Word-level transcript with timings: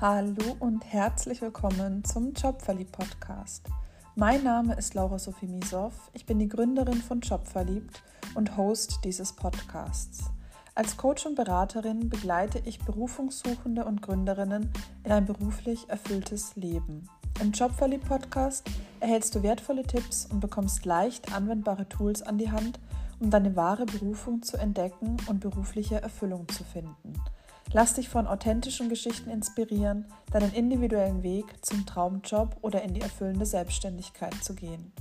Hallo 0.00 0.56
und 0.60 0.84
herzlich 0.84 1.42
willkommen 1.42 2.04
zum 2.04 2.32
Jobverliebt 2.32 2.92
Podcast. 2.92 3.66
Mein 4.14 4.44
Name 4.44 4.76
ist 4.76 4.94
Laura 4.94 5.18
Sophie 5.18 5.48
Misow. 5.48 5.92
Ich 6.12 6.24
bin 6.24 6.38
die 6.38 6.46
Gründerin 6.46 7.02
von 7.02 7.18
Jobverliebt 7.18 8.00
und 8.36 8.56
Host 8.56 9.00
dieses 9.02 9.32
Podcasts. 9.32 10.30
Als 10.76 10.96
Coach 10.96 11.26
und 11.26 11.34
Beraterin 11.34 12.08
begleite 12.08 12.62
ich 12.64 12.78
Berufungssuchende 12.78 13.84
und 13.84 14.00
Gründerinnen 14.00 14.70
in 15.02 15.10
ein 15.10 15.26
beruflich 15.26 15.88
erfülltes 15.88 16.54
Leben. 16.54 17.08
Im 17.40 17.50
Jobverliebt 17.50 18.06
Podcast 18.06 18.70
erhältst 19.00 19.34
du 19.34 19.42
wertvolle 19.42 19.82
Tipps 19.82 20.26
und 20.26 20.38
bekommst 20.38 20.84
leicht 20.84 21.34
anwendbare 21.34 21.88
Tools 21.88 22.22
an 22.22 22.38
die 22.38 22.52
Hand, 22.52 22.78
um 23.18 23.30
deine 23.30 23.56
wahre 23.56 23.84
Berufung 23.84 24.42
zu 24.42 24.58
entdecken 24.58 25.16
und 25.26 25.40
berufliche 25.40 26.00
Erfüllung 26.00 26.46
zu 26.46 26.62
finden. 26.62 27.14
Lass 27.72 27.94
dich 27.94 28.08
von 28.08 28.26
authentischen 28.26 28.88
Geschichten 28.88 29.30
inspirieren, 29.30 30.06
deinen 30.32 30.54
individuellen 30.54 31.22
Weg 31.22 31.44
zum 31.60 31.84
Traumjob 31.84 32.56
oder 32.62 32.82
in 32.82 32.94
die 32.94 33.02
erfüllende 33.02 33.44
Selbstständigkeit 33.44 34.34
zu 34.42 34.54
gehen. 34.54 34.92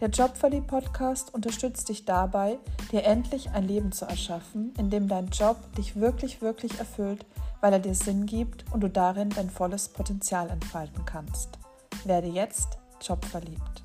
Der 0.00 0.08
Jobverlieb 0.08 0.66
Podcast 0.66 1.32
unterstützt 1.32 1.88
dich 1.88 2.04
dabei, 2.04 2.58
dir 2.90 3.04
endlich 3.04 3.50
ein 3.50 3.68
Leben 3.68 3.92
zu 3.92 4.06
erschaffen, 4.06 4.72
in 4.78 4.90
dem 4.90 5.06
dein 5.06 5.28
Job 5.28 5.56
dich 5.76 5.96
wirklich, 5.96 6.40
wirklich 6.42 6.78
erfüllt, 6.78 7.24
weil 7.60 7.74
er 7.74 7.78
dir 7.78 7.94
Sinn 7.94 8.26
gibt 8.26 8.64
und 8.72 8.80
du 8.80 8.88
darin 8.88 9.30
dein 9.30 9.50
volles 9.50 9.88
Potenzial 9.88 10.50
entfalten 10.50 11.04
kannst. 11.04 11.58
Werde 12.04 12.28
jetzt 12.28 12.78
jobverliebt. 13.00 13.83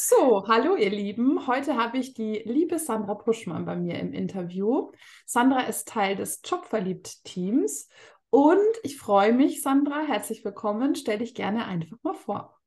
So, 0.00 0.46
hallo 0.46 0.76
ihr 0.76 0.90
Lieben. 0.90 1.48
Heute 1.48 1.74
habe 1.74 1.98
ich 1.98 2.14
die 2.14 2.40
liebe 2.44 2.78
Sandra 2.78 3.16
Puschmann 3.16 3.64
bei 3.64 3.74
mir 3.74 3.98
im 3.98 4.12
Interview. 4.12 4.92
Sandra 5.26 5.62
ist 5.62 5.88
Teil 5.88 6.14
des 6.14 6.40
Jobverliebt-Teams 6.44 7.88
und 8.30 8.60
ich 8.84 8.96
freue 8.96 9.32
mich, 9.32 9.60
Sandra, 9.60 10.02
herzlich 10.02 10.44
willkommen. 10.44 10.94
Stell 10.94 11.18
dich 11.18 11.34
gerne 11.34 11.66
einfach 11.66 11.96
mal 12.04 12.14
vor. 12.14 12.60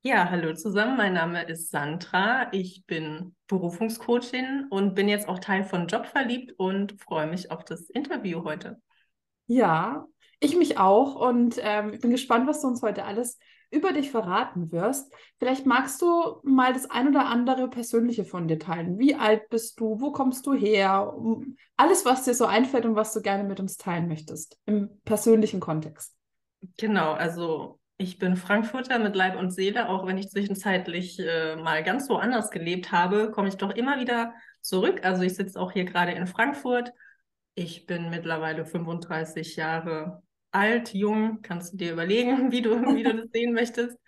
Ja, 0.00 0.30
hallo 0.30 0.54
zusammen. 0.54 0.96
Mein 0.96 1.12
Name 1.12 1.42
ist 1.42 1.70
Sandra. 1.70 2.50
Ich 2.54 2.86
bin 2.86 3.36
Berufungscoachin 3.48 4.68
und 4.70 4.94
bin 4.94 5.10
jetzt 5.10 5.28
auch 5.28 5.40
Teil 5.40 5.64
von 5.64 5.88
Jobverliebt 5.88 6.54
und 6.56 6.98
freue 7.02 7.26
mich 7.26 7.50
auf 7.50 7.66
das 7.66 7.90
Interview 7.90 8.44
heute. 8.44 8.80
Ja, 9.46 10.06
ich 10.40 10.56
mich 10.56 10.78
auch 10.78 11.16
und 11.16 11.56
ähm, 11.60 11.98
bin 12.00 12.12
gespannt, 12.12 12.48
was 12.48 12.62
du 12.62 12.68
uns 12.68 12.80
heute 12.80 13.04
alles 13.04 13.38
über 13.72 13.92
dich 13.92 14.10
verraten 14.10 14.70
wirst. 14.70 15.12
Vielleicht 15.38 15.66
magst 15.66 16.00
du 16.02 16.40
mal 16.44 16.72
das 16.72 16.90
ein 16.90 17.08
oder 17.08 17.26
andere 17.26 17.68
Persönliche 17.68 18.24
von 18.24 18.46
dir 18.46 18.58
teilen. 18.58 18.98
Wie 18.98 19.14
alt 19.14 19.48
bist 19.48 19.80
du? 19.80 20.00
Wo 20.00 20.12
kommst 20.12 20.46
du 20.46 20.52
her? 20.52 21.14
Alles, 21.76 22.04
was 22.04 22.24
dir 22.24 22.34
so 22.34 22.44
einfällt 22.44 22.84
und 22.84 22.96
was 22.96 23.12
du 23.14 23.22
gerne 23.22 23.44
mit 23.44 23.60
uns 23.60 23.76
teilen 23.78 24.08
möchtest, 24.08 24.58
im 24.66 24.90
persönlichen 25.04 25.58
Kontext. 25.58 26.14
Genau, 26.76 27.12
also 27.12 27.80
ich 27.96 28.18
bin 28.18 28.36
Frankfurter 28.36 28.98
mit 28.98 29.16
Leib 29.16 29.38
und 29.38 29.50
Seele, 29.50 29.88
auch 29.88 30.06
wenn 30.06 30.18
ich 30.18 30.28
zwischenzeitlich 30.28 31.18
äh, 31.20 31.56
mal 31.56 31.82
ganz 31.82 32.08
woanders 32.08 32.50
gelebt 32.50 32.92
habe, 32.92 33.30
komme 33.30 33.48
ich 33.48 33.56
doch 33.56 33.70
immer 33.70 33.98
wieder 33.98 34.34
zurück. 34.60 35.00
Also 35.02 35.22
ich 35.22 35.34
sitze 35.34 35.58
auch 35.58 35.72
hier 35.72 35.84
gerade 35.84 36.12
in 36.12 36.26
Frankfurt. 36.26 36.92
Ich 37.54 37.86
bin 37.86 38.10
mittlerweile 38.10 38.64
35 38.64 39.56
Jahre 39.56 40.22
alt, 40.52 40.94
jung, 40.94 41.42
kannst 41.42 41.72
du 41.74 41.76
dir 41.78 41.92
überlegen, 41.92 42.52
wie 42.52 42.62
du, 42.62 42.70
wie 42.94 43.02
du 43.02 43.14
das 43.22 43.30
sehen 43.32 43.52
möchtest. 43.54 43.98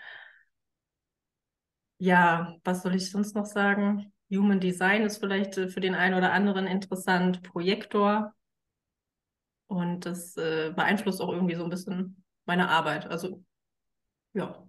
Ja, 1.98 2.56
was 2.64 2.82
soll 2.82 2.94
ich 2.94 3.10
sonst 3.10 3.34
noch 3.34 3.46
sagen? 3.46 4.12
Human 4.30 4.60
Design 4.60 5.02
ist 5.02 5.18
vielleicht 5.18 5.56
äh, 5.58 5.68
für 5.68 5.80
den 5.80 5.94
einen 5.94 6.14
oder 6.14 6.32
anderen 6.32 6.66
interessant, 6.66 7.42
Projektor. 7.42 8.32
Und 9.66 10.06
das 10.06 10.36
äh, 10.36 10.72
beeinflusst 10.74 11.20
auch 11.20 11.32
irgendwie 11.32 11.54
so 11.54 11.64
ein 11.64 11.70
bisschen 11.70 12.22
meine 12.44 12.68
Arbeit. 12.68 13.06
Also, 13.06 13.42
ja, 14.34 14.66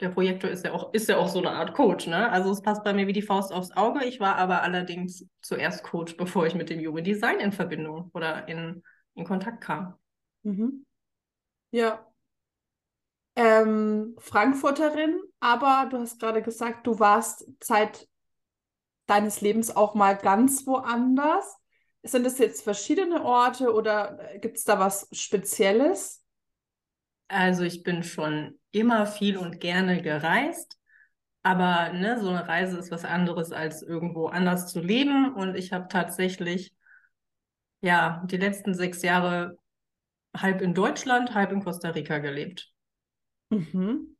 der 0.00 0.10
Projektor 0.10 0.50
ist 0.50 0.64
ja 0.64 0.72
auch, 0.72 0.94
ist 0.94 1.08
ja 1.08 1.18
auch 1.18 1.28
so 1.28 1.38
eine 1.40 1.50
Art 1.52 1.74
Coach, 1.74 2.06
ne? 2.08 2.30
Also 2.30 2.52
es 2.52 2.62
passt 2.62 2.84
bei 2.84 2.92
mir 2.94 3.06
wie 3.06 3.14
die 3.14 3.22
Faust 3.22 3.52
aufs 3.52 3.72
Auge. 3.72 4.04
Ich 4.04 4.20
war 4.20 4.36
aber 4.36 4.62
allerdings 4.62 5.26
zuerst 5.42 5.84
Coach, 5.84 6.16
bevor 6.16 6.46
ich 6.46 6.54
mit 6.54 6.70
dem 6.70 6.80
Human 6.86 7.04
Design 7.04 7.40
in 7.40 7.52
Verbindung 7.52 8.10
oder 8.14 8.48
in, 8.48 8.82
in 9.14 9.24
Kontakt 9.24 9.62
kam. 9.62 9.94
Mhm. 10.44 10.84
Ja. 11.72 12.06
Ähm, 13.34 14.14
Frankfurterin, 14.18 15.18
aber 15.40 15.88
du 15.90 15.98
hast 15.98 16.20
gerade 16.20 16.42
gesagt, 16.42 16.86
du 16.86 16.98
warst 16.98 17.46
Zeit 17.60 18.08
deines 19.06 19.40
Lebens 19.40 19.74
auch 19.74 19.94
mal 19.94 20.16
ganz 20.16 20.66
woanders. 20.66 21.56
Sind 22.02 22.24
das 22.26 22.38
jetzt 22.38 22.62
verschiedene 22.64 23.24
Orte 23.24 23.72
oder 23.72 24.18
gibt 24.40 24.58
es 24.58 24.64
da 24.64 24.78
was 24.78 25.08
Spezielles? 25.12 26.22
Also 27.28 27.62
ich 27.62 27.82
bin 27.82 28.02
schon 28.02 28.58
immer 28.72 29.06
viel 29.06 29.36
und 29.38 29.60
gerne 29.60 30.02
gereist, 30.02 30.78
aber 31.42 31.92
ne, 31.92 32.20
so 32.20 32.28
eine 32.28 32.48
Reise 32.48 32.78
ist 32.78 32.90
was 32.90 33.04
anderes 33.04 33.52
als 33.52 33.82
irgendwo 33.82 34.26
anders 34.28 34.72
zu 34.72 34.80
leben. 34.80 35.34
Und 35.34 35.56
ich 35.56 35.72
habe 35.72 35.88
tatsächlich 35.88 36.74
ja 37.80 38.22
die 38.26 38.36
letzten 38.36 38.74
sechs 38.74 39.02
Jahre 39.02 39.58
halb 40.36 40.62
in 40.62 40.74
Deutschland, 40.74 41.34
halb 41.34 41.52
in 41.52 41.62
Costa 41.62 41.90
Rica 41.90 42.18
gelebt. 42.18 42.72
Mhm. 43.50 44.16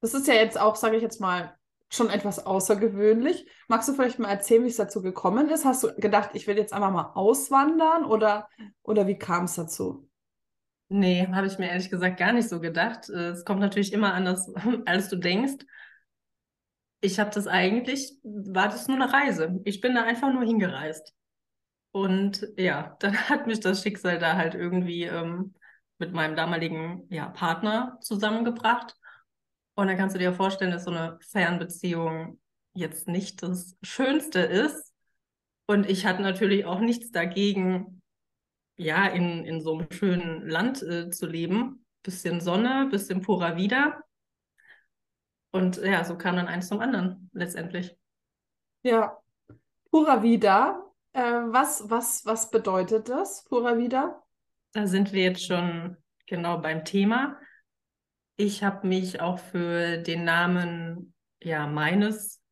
Das 0.00 0.14
ist 0.14 0.28
ja 0.28 0.34
jetzt 0.34 0.58
auch, 0.60 0.76
sage 0.76 0.96
ich 0.96 1.02
jetzt 1.02 1.20
mal, 1.20 1.56
schon 1.88 2.10
etwas 2.10 2.44
außergewöhnlich. 2.44 3.48
Magst 3.68 3.88
du 3.88 3.94
vielleicht 3.94 4.18
mal 4.18 4.28
erzählen, 4.28 4.64
wie 4.64 4.68
es 4.68 4.76
dazu 4.76 5.02
gekommen 5.02 5.48
ist? 5.48 5.64
Hast 5.64 5.82
du 5.84 5.94
gedacht, 5.96 6.30
ich 6.34 6.46
will 6.46 6.56
jetzt 6.56 6.72
einfach 6.72 6.90
mal 6.90 7.12
auswandern 7.14 8.04
oder, 8.04 8.48
oder 8.82 9.06
wie 9.06 9.18
kam 9.18 9.44
es 9.44 9.54
dazu? 9.54 10.08
Nee, 10.88 11.26
habe 11.32 11.46
ich 11.46 11.58
mir 11.58 11.68
ehrlich 11.68 11.90
gesagt 11.90 12.18
gar 12.18 12.32
nicht 12.32 12.48
so 12.48 12.60
gedacht. 12.60 13.08
Es 13.08 13.44
kommt 13.44 13.60
natürlich 13.60 13.92
immer 13.92 14.14
anders, 14.14 14.52
als 14.86 15.08
du 15.08 15.16
denkst. 15.16 15.64
Ich 17.00 17.18
habe 17.20 17.30
das 17.30 17.46
eigentlich, 17.46 18.18
war 18.22 18.68
das 18.68 18.88
nur 18.88 18.96
eine 18.96 19.12
Reise. 19.12 19.60
Ich 19.64 19.80
bin 19.80 19.94
da 19.94 20.02
einfach 20.04 20.32
nur 20.32 20.44
hingereist. 20.44 21.15
Und 21.96 22.46
ja, 22.58 22.94
dann 22.98 23.16
hat 23.30 23.46
mich 23.46 23.60
das 23.60 23.82
Schicksal 23.82 24.18
da 24.18 24.36
halt 24.36 24.54
irgendwie 24.54 25.04
ähm, 25.04 25.54
mit 25.96 26.12
meinem 26.12 26.36
damaligen 26.36 27.06
ja, 27.08 27.30
Partner 27.30 27.96
zusammengebracht. 28.02 28.94
Und 29.76 29.86
dann 29.86 29.96
kannst 29.96 30.14
du 30.14 30.18
dir 30.18 30.34
vorstellen, 30.34 30.72
dass 30.72 30.84
so 30.84 30.90
eine 30.90 31.18
Fernbeziehung 31.22 32.38
jetzt 32.74 33.08
nicht 33.08 33.42
das 33.42 33.78
Schönste 33.82 34.40
ist. 34.40 34.92
Und 35.64 35.88
ich 35.88 36.04
hatte 36.04 36.20
natürlich 36.20 36.66
auch 36.66 36.80
nichts 36.80 37.12
dagegen, 37.12 38.02
ja, 38.76 39.06
in, 39.06 39.46
in 39.46 39.62
so 39.62 39.78
einem 39.78 39.90
schönen 39.90 40.46
Land 40.46 40.82
äh, 40.82 41.08
zu 41.08 41.26
leben. 41.26 41.86
Bisschen 42.02 42.42
Sonne, 42.42 42.88
bisschen 42.90 43.22
purer 43.22 43.56
Vida. 43.56 44.02
Und 45.50 45.78
ja, 45.78 46.04
so 46.04 46.18
kam 46.18 46.36
dann 46.36 46.46
eins 46.46 46.68
zum 46.68 46.80
anderen 46.80 47.30
letztendlich. 47.32 47.96
Ja, 48.82 49.16
purer 49.90 50.22
Vida 50.22 50.85
äh, 51.16 51.52
was, 51.52 51.88
was, 51.88 52.26
was 52.26 52.50
bedeutet 52.50 53.08
das, 53.08 53.44
Pura 53.44 53.78
Vida? 53.78 54.22
Da 54.72 54.86
sind 54.86 55.12
wir 55.12 55.24
jetzt 55.24 55.44
schon 55.44 55.96
genau 56.26 56.58
beim 56.58 56.84
Thema. 56.84 57.38
Ich 58.36 58.62
habe 58.62 58.86
mich 58.86 59.20
auch 59.20 59.38
für 59.38 59.96
den 59.96 60.24
Namen 60.24 61.14
ja, 61.42 61.66
meines 61.66 62.42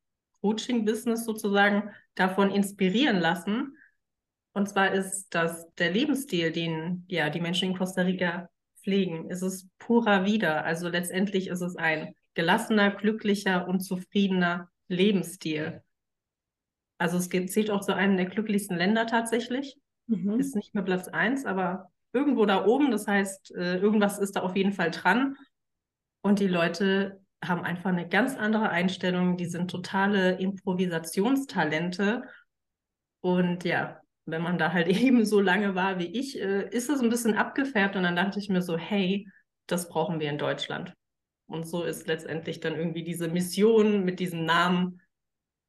Coaching-Business 0.41 1.26
sozusagen 1.26 1.91
davon 2.14 2.50
inspirieren 2.50 3.19
lassen. 3.19 3.76
Und 4.54 4.69
zwar 4.69 4.92
ist 4.92 5.34
das 5.34 5.70
der 5.75 5.91
Lebensstil, 5.91 6.50
den 6.50 7.04
ja 7.08 7.28
die 7.28 7.41
Menschen 7.41 7.70
in 7.70 7.76
Costa 7.76 8.02
Rica 8.02 8.48
pflegen. 8.82 9.31
Es 9.31 9.42
ist 9.42 9.69
purer 9.78 10.25
Vida. 10.25 10.62
Also 10.62 10.88
letztendlich 10.88 11.48
ist 11.48 11.60
es 11.60 11.76
ein 11.76 12.14
gelassener, 12.32 12.91
glücklicher 12.91 13.69
und 13.69 13.81
zufriedener 13.81 14.70
Lebensstil. 14.88 15.82
Also 16.99 17.19
es 17.19 17.29
geht, 17.29 17.52
zählt 17.52 17.70
auch 17.70 17.81
zu 17.81 17.94
einem 17.94 18.17
der 18.17 18.26
glücklichsten 18.26 18.76
Länder 18.76 19.06
tatsächlich. 19.06 19.76
Mhm. 20.06 20.38
Ist 20.38 20.55
nicht 20.55 20.75
mehr 20.75 20.85
Platz 20.85 21.08
eins, 21.08 21.44
aber 21.44 21.91
irgendwo 22.12 22.46
da 22.46 22.64
oben. 22.67 22.91
Das 22.91 23.06
heißt, 23.06 23.55
äh, 23.56 23.79
irgendwas 23.79 24.19
ist 24.19 24.37
da 24.37 24.41
auf 24.41 24.56
jeden 24.56 24.73
Fall 24.73 24.91
dran. 24.91 25.37
Und 26.23 26.38
die 26.38 26.49
Leute 26.49 27.20
haben 27.44 27.62
einfach 27.62 27.91
eine 27.91 28.08
ganz 28.08 28.37
andere 28.37 28.70
Einstellung. 28.70 29.37
Die 29.37 29.46
sind 29.46 29.70
totale 29.70 30.38
Improvisationstalente. 30.38 32.23
Und 33.20 33.64
ja, 33.64 34.00
wenn 34.26 34.43
man 34.43 34.58
da 34.58 34.73
halt 34.73 34.88
eben 35.02 35.25
so 35.25 35.40
lange 35.40 35.75
war 35.75 35.99
wie 35.99 36.19
ich, 36.19 36.40
äh, 36.40 36.69
ist 36.70 36.88
es 36.88 37.00
ein 37.00 37.11
bisschen 37.11 37.35
abgefärbt. 37.35 37.97
Und 37.97 38.05
dann 38.05 38.17
dachte 38.17 38.38
ich 38.38 38.49
mir 38.49 38.62
so, 38.62 38.76
hey, 38.76 39.29
das 39.67 39.88
brauchen 39.88 40.20
wir 40.20 40.31
in 40.31 40.38
Deutschland. 40.38 40.94
Und 41.47 41.67
so 41.67 41.85
ist 41.85 42.06
letztendlich 42.06 42.61
dann 42.61 42.75
irgendwie 42.75 43.05
diese 43.05 43.29
Mission 43.29 44.05
mit 44.05 44.19
diesem 44.19 44.44
Namen 44.44 45.00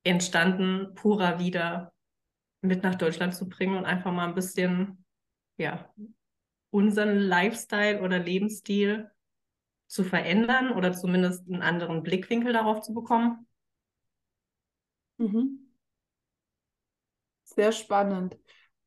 entstanden, 0.05 0.93
purer 0.95 1.39
wieder 1.39 1.91
mit 2.61 2.83
nach 2.83 2.95
Deutschland 2.95 3.35
zu 3.35 3.49
bringen 3.49 3.77
und 3.77 3.85
einfach 3.85 4.11
mal 4.11 4.27
ein 4.27 4.35
bisschen, 4.35 5.03
ja, 5.57 5.93
unseren 6.69 7.17
Lifestyle 7.17 8.01
oder 8.01 8.19
Lebensstil 8.19 9.09
zu 9.87 10.03
verändern 10.03 10.71
oder 10.71 10.93
zumindest 10.93 11.47
einen 11.47 11.61
anderen 11.61 12.03
Blickwinkel 12.03 12.53
darauf 12.53 12.81
zu 12.81 12.93
bekommen. 12.93 13.47
Mhm. 15.17 15.65
Sehr 17.43 17.71
spannend. 17.71 18.37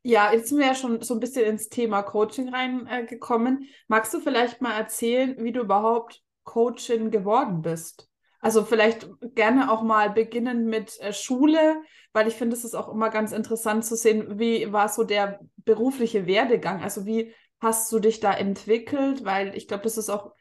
Ja, 0.02 0.32
jetzt 0.32 0.48
sind 0.48 0.58
wir 0.58 0.66
ja 0.66 0.74
schon 0.74 1.00
so 1.02 1.14
ein 1.14 1.20
bisschen 1.20 1.44
ins 1.44 1.68
Thema 1.68 2.02
Coaching 2.02 2.48
reingekommen. 2.48 3.68
Magst 3.88 4.14
du 4.14 4.20
vielleicht 4.20 4.60
mal 4.60 4.76
erzählen, 4.76 5.36
wie 5.42 5.52
du 5.52 5.60
überhaupt 5.60 6.22
Coachin 6.44 7.10
geworden 7.10 7.62
bist? 7.62 8.08
Also 8.40 8.64
vielleicht 8.64 9.08
gerne 9.34 9.70
auch 9.70 9.82
mal 9.82 10.10
beginnen 10.10 10.66
mit 10.66 10.98
äh, 11.00 11.12
Schule, 11.12 11.82
weil 12.12 12.28
ich 12.28 12.34
finde, 12.34 12.56
es 12.56 12.64
ist 12.64 12.74
auch 12.74 12.88
immer 12.88 13.10
ganz 13.10 13.32
interessant 13.32 13.84
zu 13.84 13.96
sehen, 13.96 14.38
wie 14.38 14.72
war 14.72 14.88
so 14.88 15.04
der 15.04 15.40
berufliche 15.56 16.26
Werdegang? 16.26 16.82
Also 16.82 17.04
wie 17.04 17.34
hast 17.60 17.90
du 17.92 17.98
dich 17.98 18.20
da 18.20 18.32
entwickelt? 18.32 19.24
Weil 19.24 19.56
ich 19.56 19.66
glaube, 19.66 19.82
das 19.82 19.98
ist 19.98 20.08
auch 20.08 20.32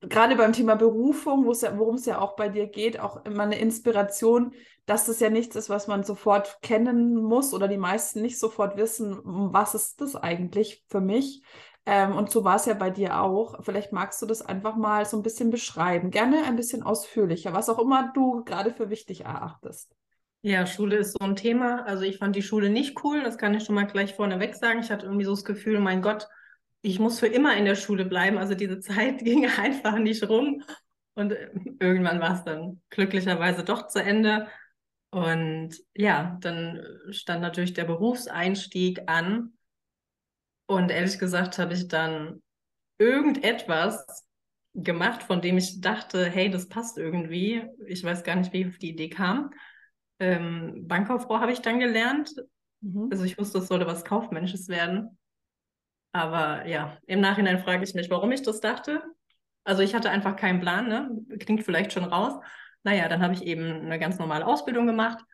gerade 0.00 0.36
beim 0.36 0.52
Thema 0.52 0.74
Berufung, 0.74 1.50
ja, 1.60 1.78
worum 1.78 1.96
es 1.96 2.06
ja 2.06 2.20
auch 2.20 2.36
bei 2.36 2.48
dir 2.48 2.66
geht, 2.66 3.00
auch 3.00 3.24
immer 3.24 3.44
eine 3.44 3.58
Inspiration, 3.58 4.52
dass 4.86 5.06
das 5.06 5.20
ja 5.20 5.30
nichts 5.30 5.56
ist, 5.56 5.70
was 5.70 5.86
man 5.86 6.04
sofort 6.04 6.58
kennen 6.62 7.16
muss 7.16 7.54
oder 7.54 7.68
die 7.68 7.78
meisten 7.78 8.20
nicht 8.20 8.38
sofort 8.38 8.76
wissen, 8.76 9.20
was 9.24 9.74
ist 9.74 10.00
das 10.00 10.16
eigentlich 10.16 10.84
für 10.88 11.00
mich. 11.00 11.42
Ähm, 11.86 12.16
und 12.16 12.30
so 12.30 12.44
war 12.44 12.56
es 12.56 12.66
ja 12.66 12.74
bei 12.74 12.90
dir 12.90 13.20
auch. 13.20 13.62
Vielleicht 13.62 13.92
magst 13.92 14.20
du 14.22 14.26
das 14.26 14.42
einfach 14.42 14.76
mal 14.76 15.04
so 15.04 15.16
ein 15.16 15.22
bisschen 15.22 15.50
beschreiben. 15.50 16.10
Gerne 16.10 16.44
ein 16.44 16.56
bisschen 16.56 16.82
ausführlicher, 16.82 17.52
was 17.52 17.68
auch 17.68 17.78
immer 17.78 18.10
du 18.14 18.44
gerade 18.44 18.72
für 18.72 18.90
wichtig 18.90 19.24
erachtest. 19.24 19.94
Ja, 20.40 20.66
Schule 20.66 20.96
ist 20.96 21.12
so 21.12 21.24
ein 21.24 21.36
Thema. 21.36 21.84
Also 21.86 22.02
ich 22.04 22.18
fand 22.18 22.36
die 22.36 22.42
Schule 22.42 22.70
nicht 22.70 23.02
cool, 23.02 23.22
das 23.22 23.38
kann 23.38 23.54
ich 23.54 23.64
schon 23.64 23.74
mal 23.74 23.86
gleich 23.86 24.14
vorneweg 24.14 24.54
sagen. 24.54 24.80
Ich 24.80 24.90
hatte 24.90 25.06
irgendwie 25.06 25.24
so 25.24 25.32
das 25.32 25.44
Gefühl, 25.44 25.80
mein 25.80 26.02
Gott, 26.02 26.28
ich 26.82 26.98
muss 26.98 27.18
für 27.18 27.26
immer 27.26 27.56
in 27.56 27.64
der 27.64 27.76
Schule 27.76 28.04
bleiben. 28.04 28.36
Also 28.38 28.54
diese 28.54 28.80
Zeit 28.80 29.18
ging 29.24 29.46
einfach 29.46 29.98
nicht 29.98 30.28
rum. 30.28 30.62
Und 31.14 31.32
äh, 31.32 31.50
irgendwann 31.80 32.20
war 32.20 32.34
es 32.34 32.44
dann 32.44 32.82
glücklicherweise 32.90 33.64
doch 33.64 33.88
zu 33.88 34.02
Ende. 34.02 34.48
Und 35.10 35.76
ja, 35.94 36.38
dann 36.40 36.82
stand 37.10 37.40
natürlich 37.40 37.72
der 37.72 37.84
Berufseinstieg 37.84 39.02
an. 39.06 39.52
Und 40.74 40.90
ehrlich 40.90 41.18
gesagt 41.18 41.58
habe 41.58 41.74
ich 41.74 41.88
dann 41.88 42.42
irgendetwas 42.98 44.26
gemacht, 44.74 45.22
von 45.22 45.40
dem 45.40 45.56
ich 45.56 45.80
dachte, 45.80 46.26
hey, 46.26 46.50
das 46.50 46.68
passt 46.68 46.98
irgendwie. 46.98 47.64
Ich 47.86 48.02
weiß 48.02 48.24
gar 48.24 48.36
nicht, 48.36 48.52
wie 48.52 48.62
ich 48.62 48.68
auf 48.68 48.78
die 48.78 48.90
Idee 48.90 49.08
kam. 49.08 49.50
Ähm, 50.18 50.86
Bankkauffrau 50.86 51.40
habe 51.40 51.52
ich 51.52 51.60
dann 51.60 51.80
gelernt. 51.80 52.34
Mhm. 52.80 53.08
Also 53.10 53.24
ich 53.24 53.38
wusste, 53.38 53.58
es 53.58 53.68
sollte 53.68 53.86
was 53.86 54.04
Kaufmännisches 54.04 54.68
werden. 54.68 55.18
Aber 56.12 56.66
ja, 56.66 56.98
im 57.06 57.20
Nachhinein 57.20 57.58
frage 57.58 57.84
ich 57.84 57.94
mich, 57.94 58.10
warum 58.10 58.32
ich 58.32 58.42
das 58.42 58.60
dachte. 58.60 59.02
Also 59.64 59.82
ich 59.82 59.94
hatte 59.94 60.10
einfach 60.10 60.36
keinen 60.36 60.60
Plan, 60.60 60.88
ne? 60.88 61.10
Klingt 61.38 61.64
vielleicht 61.64 61.92
schon 61.92 62.04
raus. 62.04 62.34
Naja, 62.82 63.08
dann 63.08 63.22
habe 63.22 63.34
ich 63.34 63.42
eben 63.42 63.64
eine 63.64 63.98
ganz 63.98 64.18
normale 64.18 64.46
Ausbildung 64.46 64.86
gemacht 64.86 65.24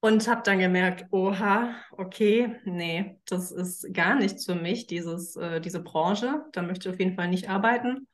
und 0.00 0.26
habe 0.28 0.42
dann 0.44 0.58
gemerkt, 0.58 1.06
oha, 1.10 1.74
okay, 1.92 2.56
nee, 2.64 3.18
das 3.26 3.52
ist 3.52 3.92
gar 3.92 4.14
nichts 4.16 4.46
für 4.46 4.54
mich, 4.54 4.86
dieses, 4.86 5.36
äh, 5.36 5.60
diese 5.60 5.82
Branche. 5.82 6.46
Da 6.52 6.62
möchte 6.62 6.88
ich 6.88 6.94
auf 6.94 6.98
jeden 6.98 7.16
Fall 7.16 7.28
nicht 7.28 7.50
arbeiten. 7.50 8.08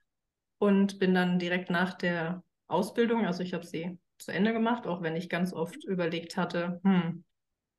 Und 0.58 0.98
bin 0.98 1.14
dann 1.14 1.38
direkt 1.38 1.70
nach 1.70 1.94
der 1.94 2.42
Ausbildung, 2.66 3.26
also 3.26 3.42
ich 3.42 3.52
habe 3.52 3.66
sie 3.66 3.98
zu 4.18 4.32
Ende 4.32 4.52
gemacht, 4.52 4.86
auch 4.86 5.02
wenn 5.02 5.14
ich 5.14 5.28
ganz 5.28 5.52
oft 5.52 5.84
überlegt 5.84 6.36
hatte, 6.36 6.80
hm, 6.82 7.24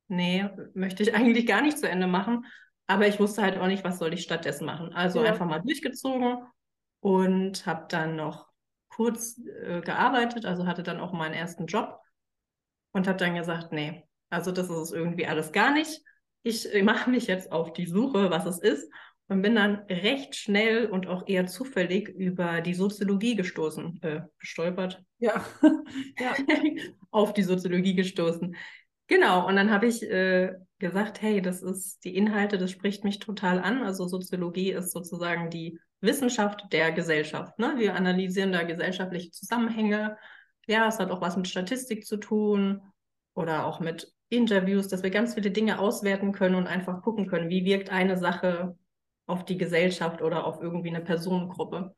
nee, 0.06 0.48
möchte 0.74 1.02
ich 1.02 1.14
eigentlich 1.14 1.46
gar 1.46 1.60
nicht 1.60 1.78
zu 1.78 1.88
Ende 1.88 2.06
machen. 2.06 2.46
Aber 2.86 3.06
ich 3.06 3.20
wusste 3.20 3.42
halt 3.42 3.58
auch 3.58 3.66
nicht, 3.66 3.84
was 3.84 3.98
soll 3.98 4.14
ich 4.14 4.22
stattdessen 4.22 4.64
machen. 4.64 4.94
Also 4.94 5.22
ja. 5.22 5.30
einfach 5.30 5.44
mal 5.44 5.60
durchgezogen 5.60 6.38
und 7.00 7.66
habe 7.66 7.86
dann 7.90 8.16
noch 8.16 8.48
kurz 8.88 9.38
äh, 9.38 9.82
gearbeitet, 9.82 10.46
also 10.46 10.66
hatte 10.66 10.82
dann 10.82 11.00
auch 11.00 11.12
meinen 11.12 11.34
ersten 11.34 11.66
Job 11.66 12.00
und 12.92 13.06
habe 13.06 13.18
dann 13.18 13.34
gesagt, 13.34 13.72
nee, 13.72 14.04
also 14.30 14.52
das 14.52 14.68
ist 14.68 14.76
es 14.76 14.92
irgendwie 14.92 15.26
alles 15.26 15.52
gar 15.52 15.72
nicht. 15.72 16.00
Ich 16.42 16.68
mache 16.82 17.10
mich 17.10 17.26
jetzt 17.26 17.52
auf 17.52 17.72
die 17.72 17.86
Suche, 17.86 18.30
was 18.30 18.46
es 18.46 18.58
ist 18.58 18.90
und 19.28 19.42
bin 19.42 19.54
dann 19.54 19.76
recht 19.88 20.34
schnell 20.34 20.86
und 20.86 21.06
auch 21.06 21.26
eher 21.26 21.46
zufällig 21.46 22.08
über 22.08 22.60
die 22.60 22.74
Soziologie 22.74 23.36
gestoßen, 23.36 24.00
äh, 24.02 24.20
gestolpert. 24.38 25.02
Ja. 25.18 25.44
ja. 26.18 26.34
auf 27.10 27.34
die 27.34 27.42
Soziologie 27.42 27.94
gestoßen. 27.94 28.56
Genau, 29.06 29.46
und 29.46 29.56
dann 29.56 29.70
habe 29.70 29.86
ich 29.86 30.02
äh, 30.02 30.52
gesagt, 30.78 31.22
hey, 31.22 31.40
das 31.40 31.62
ist 31.62 32.04
die 32.04 32.16
Inhalte, 32.16 32.58
das 32.58 32.70
spricht 32.70 33.04
mich 33.04 33.18
total 33.18 33.58
an. 33.58 33.82
Also 33.82 34.06
Soziologie 34.06 34.72
ist 34.72 34.92
sozusagen 34.92 35.50
die 35.50 35.78
Wissenschaft 36.00 36.72
der 36.72 36.92
Gesellschaft. 36.92 37.58
Ne? 37.58 37.74
Wir 37.76 37.94
analysieren 37.94 38.52
da 38.52 38.62
gesellschaftliche 38.62 39.30
Zusammenhänge, 39.30 40.16
ja, 40.68 40.86
es 40.86 40.98
hat 40.98 41.10
auch 41.10 41.20
was 41.20 41.36
mit 41.36 41.48
Statistik 41.48 42.06
zu 42.06 42.18
tun 42.18 42.82
oder 43.34 43.66
auch 43.66 43.80
mit 43.80 44.12
Interviews, 44.28 44.88
dass 44.88 45.02
wir 45.02 45.10
ganz 45.10 45.34
viele 45.34 45.50
Dinge 45.50 45.78
auswerten 45.78 46.32
können 46.32 46.54
und 46.54 46.66
einfach 46.66 47.02
gucken 47.02 47.26
können, 47.26 47.48
wie 47.48 47.64
wirkt 47.64 47.90
eine 47.90 48.16
Sache 48.16 48.76
auf 49.26 49.44
die 49.44 49.56
Gesellschaft 49.56 50.22
oder 50.22 50.44
auf 50.44 50.60
irgendwie 50.60 50.90
eine 50.90 51.00
Personengruppe. 51.00 51.94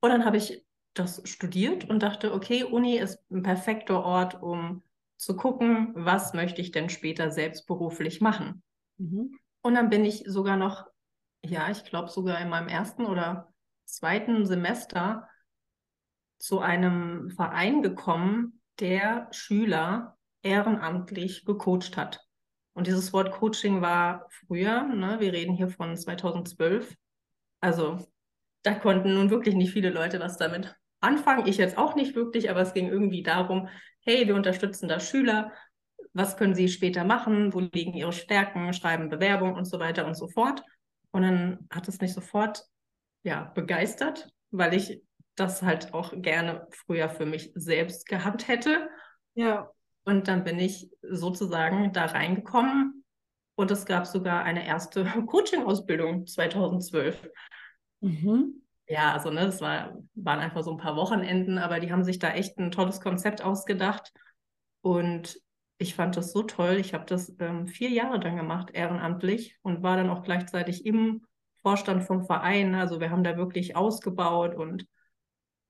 Und 0.00 0.10
dann 0.10 0.24
habe 0.24 0.36
ich 0.36 0.64
das 0.94 1.22
studiert 1.24 1.88
und 1.88 2.02
dachte, 2.02 2.32
okay, 2.32 2.64
Uni 2.64 2.96
ist 2.96 3.18
ein 3.30 3.42
perfekter 3.42 4.02
Ort, 4.04 4.42
um 4.42 4.82
zu 5.16 5.36
gucken, 5.36 5.92
was 5.94 6.32
möchte 6.32 6.60
ich 6.60 6.70
denn 6.70 6.88
später 6.88 7.30
selbst 7.30 7.66
beruflich 7.66 8.20
machen. 8.20 8.62
Mhm. 8.96 9.38
Und 9.62 9.74
dann 9.74 9.90
bin 9.90 10.04
ich 10.04 10.24
sogar 10.26 10.56
noch, 10.56 10.86
ja, 11.44 11.70
ich 11.70 11.84
glaube 11.84 12.08
sogar 12.08 12.40
in 12.40 12.48
meinem 12.48 12.68
ersten 12.68 13.04
oder 13.04 13.52
zweiten 13.84 14.46
Semester 14.46 15.28
zu 16.38 16.60
einem 16.60 17.30
Verein 17.30 17.82
gekommen, 17.82 18.60
der 18.80 19.28
Schüler 19.32 20.16
ehrenamtlich 20.42 21.44
gecoacht 21.44 21.96
hat. 21.96 22.20
Und 22.72 22.86
dieses 22.86 23.12
Wort 23.12 23.32
Coaching 23.32 23.80
war 23.80 24.28
früher, 24.30 24.84
ne, 24.84 25.18
wir 25.18 25.32
reden 25.32 25.54
hier 25.54 25.68
von 25.68 25.96
2012. 25.96 26.94
Also 27.60 27.98
da 28.62 28.74
konnten 28.74 29.14
nun 29.14 29.30
wirklich 29.30 29.56
nicht 29.56 29.72
viele 29.72 29.90
Leute 29.90 30.20
was 30.20 30.36
damit 30.36 30.76
anfangen. 31.00 31.46
Ich 31.46 31.56
jetzt 31.56 31.76
auch 31.76 31.96
nicht 31.96 32.14
wirklich, 32.14 32.50
aber 32.50 32.60
es 32.60 32.74
ging 32.74 32.88
irgendwie 32.88 33.22
darum, 33.22 33.68
hey, 34.00 34.26
wir 34.26 34.34
unterstützen 34.34 34.88
da 34.88 35.00
Schüler. 35.00 35.52
Was 36.12 36.36
können 36.36 36.54
sie 36.54 36.68
später 36.68 37.04
machen? 37.04 37.52
Wo 37.52 37.60
liegen 37.60 37.94
ihre 37.94 38.12
Stärken? 38.12 38.72
Schreiben 38.72 39.08
Bewerbung 39.08 39.54
und 39.54 39.64
so 39.64 39.78
weiter 39.80 40.06
und 40.06 40.14
so 40.14 40.28
fort. 40.28 40.62
Und 41.10 41.22
dann 41.22 41.66
hat 41.70 41.88
es 41.88 42.00
mich 42.00 42.14
sofort 42.14 42.64
ja, 43.22 43.44
begeistert, 43.54 44.28
weil 44.50 44.74
ich 44.74 45.02
das 45.40 45.62
halt 45.62 45.94
auch 45.94 46.12
gerne 46.16 46.66
früher 46.70 47.08
für 47.08 47.26
mich 47.26 47.52
selbst 47.54 48.06
gehabt 48.06 48.48
hätte. 48.48 48.88
Ja. 49.34 49.70
Und 50.04 50.28
dann 50.28 50.44
bin 50.44 50.58
ich 50.58 50.90
sozusagen 51.02 51.92
da 51.92 52.06
reingekommen 52.06 53.04
und 53.56 53.70
es 53.70 53.86
gab 53.86 54.06
sogar 54.06 54.44
eine 54.44 54.66
erste 54.66 55.04
Coaching-Ausbildung 55.26 56.26
2012. 56.26 57.30
Mhm. 58.00 58.62
Ja, 58.86 59.12
also 59.12 59.30
ne, 59.30 59.40
das 59.46 59.60
war, 59.60 59.98
waren 60.14 60.40
einfach 60.40 60.62
so 60.62 60.70
ein 60.70 60.78
paar 60.78 60.96
Wochenenden, 60.96 61.58
aber 61.58 61.78
die 61.78 61.92
haben 61.92 62.04
sich 62.04 62.18
da 62.18 62.30
echt 62.30 62.56
ein 62.58 62.70
tolles 62.70 63.00
Konzept 63.00 63.42
ausgedacht. 63.42 64.12
Und 64.80 65.38
ich 65.76 65.94
fand 65.94 66.16
das 66.16 66.32
so 66.32 66.42
toll. 66.42 66.76
Ich 66.76 66.94
habe 66.94 67.04
das 67.04 67.34
ähm, 67.38 67.66
vier 67.66 67.90
Jahre 67.90 68.18
dann 68.18 68.36
gemacht, 68.36 68.70
ehrenamtlich, 68.72 69.58
und 69.62 69.82
war 69.82 69.96
dann 69.96 70.08
auch 70.08 70.22
gleichzeitig 70.22 70.86
im 70.86 71.26
Vorstand 71.62 72.04
vom 72.04 72.24
Verein. 72.24 72.74
Also 72.74 73.00
wir 73.00 73.10
haben 73.10 73.24
da 73.24 73.36
wirklich 73.36 73.76
ausgebaut 73.76 74.54
und 74.54 74.86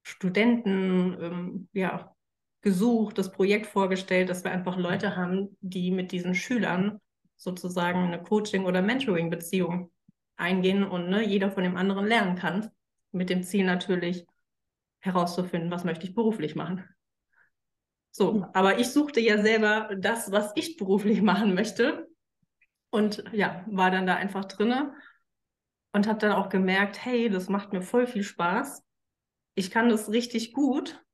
Studenten 0.09 1.19
ähm, 1.21 1.69
ja, 1.75 2.15
gesucht, 2.63 3.19
das 3.19 3.31
Projekt 3.31 3.67
vorgestellt, 3.67 4.31
dass 4.31 4.43
wir 4.43 4.51
einfach 4.51 4.77
Leute 4.79 5.17
haben, 5.17 5.57
die 5.61 5.91
mit 5.91 6.13
diesen 6.13 6.35
Schülern 6.35 6.99
sozusagen 7.37 8.07
eine 8.07 8.23
Coaching- 8.23 8.65
oder 8.65 8.81
Mentoring-Beziehung 8.81 9.93
eingehen 10.37 10.83
und 10.83 11.11
ne, 11.11 11.25
jeder 11.25 11.51
von 11.51 11.63
dem 11.63 11.77
anderen 11.77 12.07
lernen 12.07 12.37
kann. 12.37 12.71
Mit 13.13 13.29
dem 13.29 13.43
Ziel 13.43 13.65
natürlich 13.65 14.27
herauszufinden, 15.01 15.71
was 15.71 15.85
möchte 15.85 16.07
ich 16.07 16.15
beruflich 16.15 16.57
machen. 16.57 16.85
So, 18.11 18.47
aber 18.55 18.79
ich 18.79 18.89
suchte 18.89 19.21
ja 19.21 19.43
selber 19.43 19.95
das, 19.97 20.33
was 20.33 20.53
ich 20.57 20.77
beruflich 20.79 21.21
machen 21.21 21.55
möchte. 21.55 22.09
Und 22.91 23.23
ja, 23.33 23.63
war 23.69 23.91
dann 23.91 24.07
da 24.07 24.15
einfach 24.15 24.47
drinne 24.47 24.95
und 25.93 26.09
habe 26.09 26.19
dann 26.19 26.33
auch 26.33 26.49
gemerkt, 26.49 27.05
hey, 27.05 27.29
das 27.29 27.51
macht 27.51 27.75
mir 27.75 27.83
voll 27.83 28.07
viel 28.07 28.23
Spaß 28.23 28.88
ich 29.59 29.71
kann 29.73 29.89
das 29.89 30.11
richtig 30.11 30.53
gut 30.53 31.05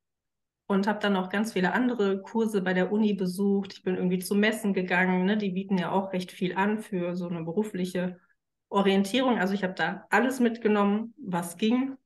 und 0.66 0.86
habe 0.86 0.98
dann 0.98 1.16
auch 1.16 1.30
ganz 1.30 1.54
viele 1.54 1.72
andere 1.72 2.20
Kurse 2.20 2.62
bei 2.62 2.74
der 2.74 2.92
Uni 2.92 3.14
besucht. 3.14 3.72
Ich 3.72 3.82
bin 3.82 3.96
irgendwie 3.96 4.18
zu 4.18 4.34
Messen 4.34 4.74
gegangen. 4.74 5.24
Ne? 5.24 5.36
Die 5.38 5.50
bieten 5.50 5.78
ja 5.78 5.90
auch 5.90 6.12
recht 6.12 6.30
viel 6.30 6.54
an 6.54 6.78
für 6.78 7.16
so 7.16 7.28
eine 7.28 7.42
berufliche 7.42 8.20
Orientierung. 8.68 9.38
Also 9.38 9.54
ich 9.54 9.64
habe 9.64 9.74
da 9.74 10.06
alles 10.10 10.40
mitgenommen, 10.40 11.14
was 11.16 11.56
ging. 11.56 11.96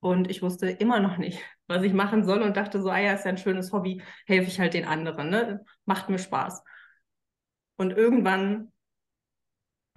Und 0.00 0.30
ich 0.30 0.42
wusste 0.42 0.68
immer 0.68 1.00
noch 1.00 1.18
nicht, 1.18 1.40
was 1.66 1.82
ich 1.82 1.92
machen 1.92 2.24
soll 2.24 2.42
und 2.42 2.56
dachte 2.56 2.80
so, 2.80 2.90
ah 2.90 2.98
ja, 2.98 3.12
ist 3.12 3.24
ja 3.24 3.30
ein 3.30 3.38
schönes 3.38 3.72
Hobby, 3.72 4.02
helfe 4.26 4.48
ich 4.48 4.58
halt 4.58 4.74
den 4.74 4.86
anderen. 4.86 5.28
Ne? 5.28 5.64
Macht 5.84 6.08
mir 6.08 6.18
Spaß. 6.18 6.62
Und 7.76 7.90
irgendwann 7.90 8.72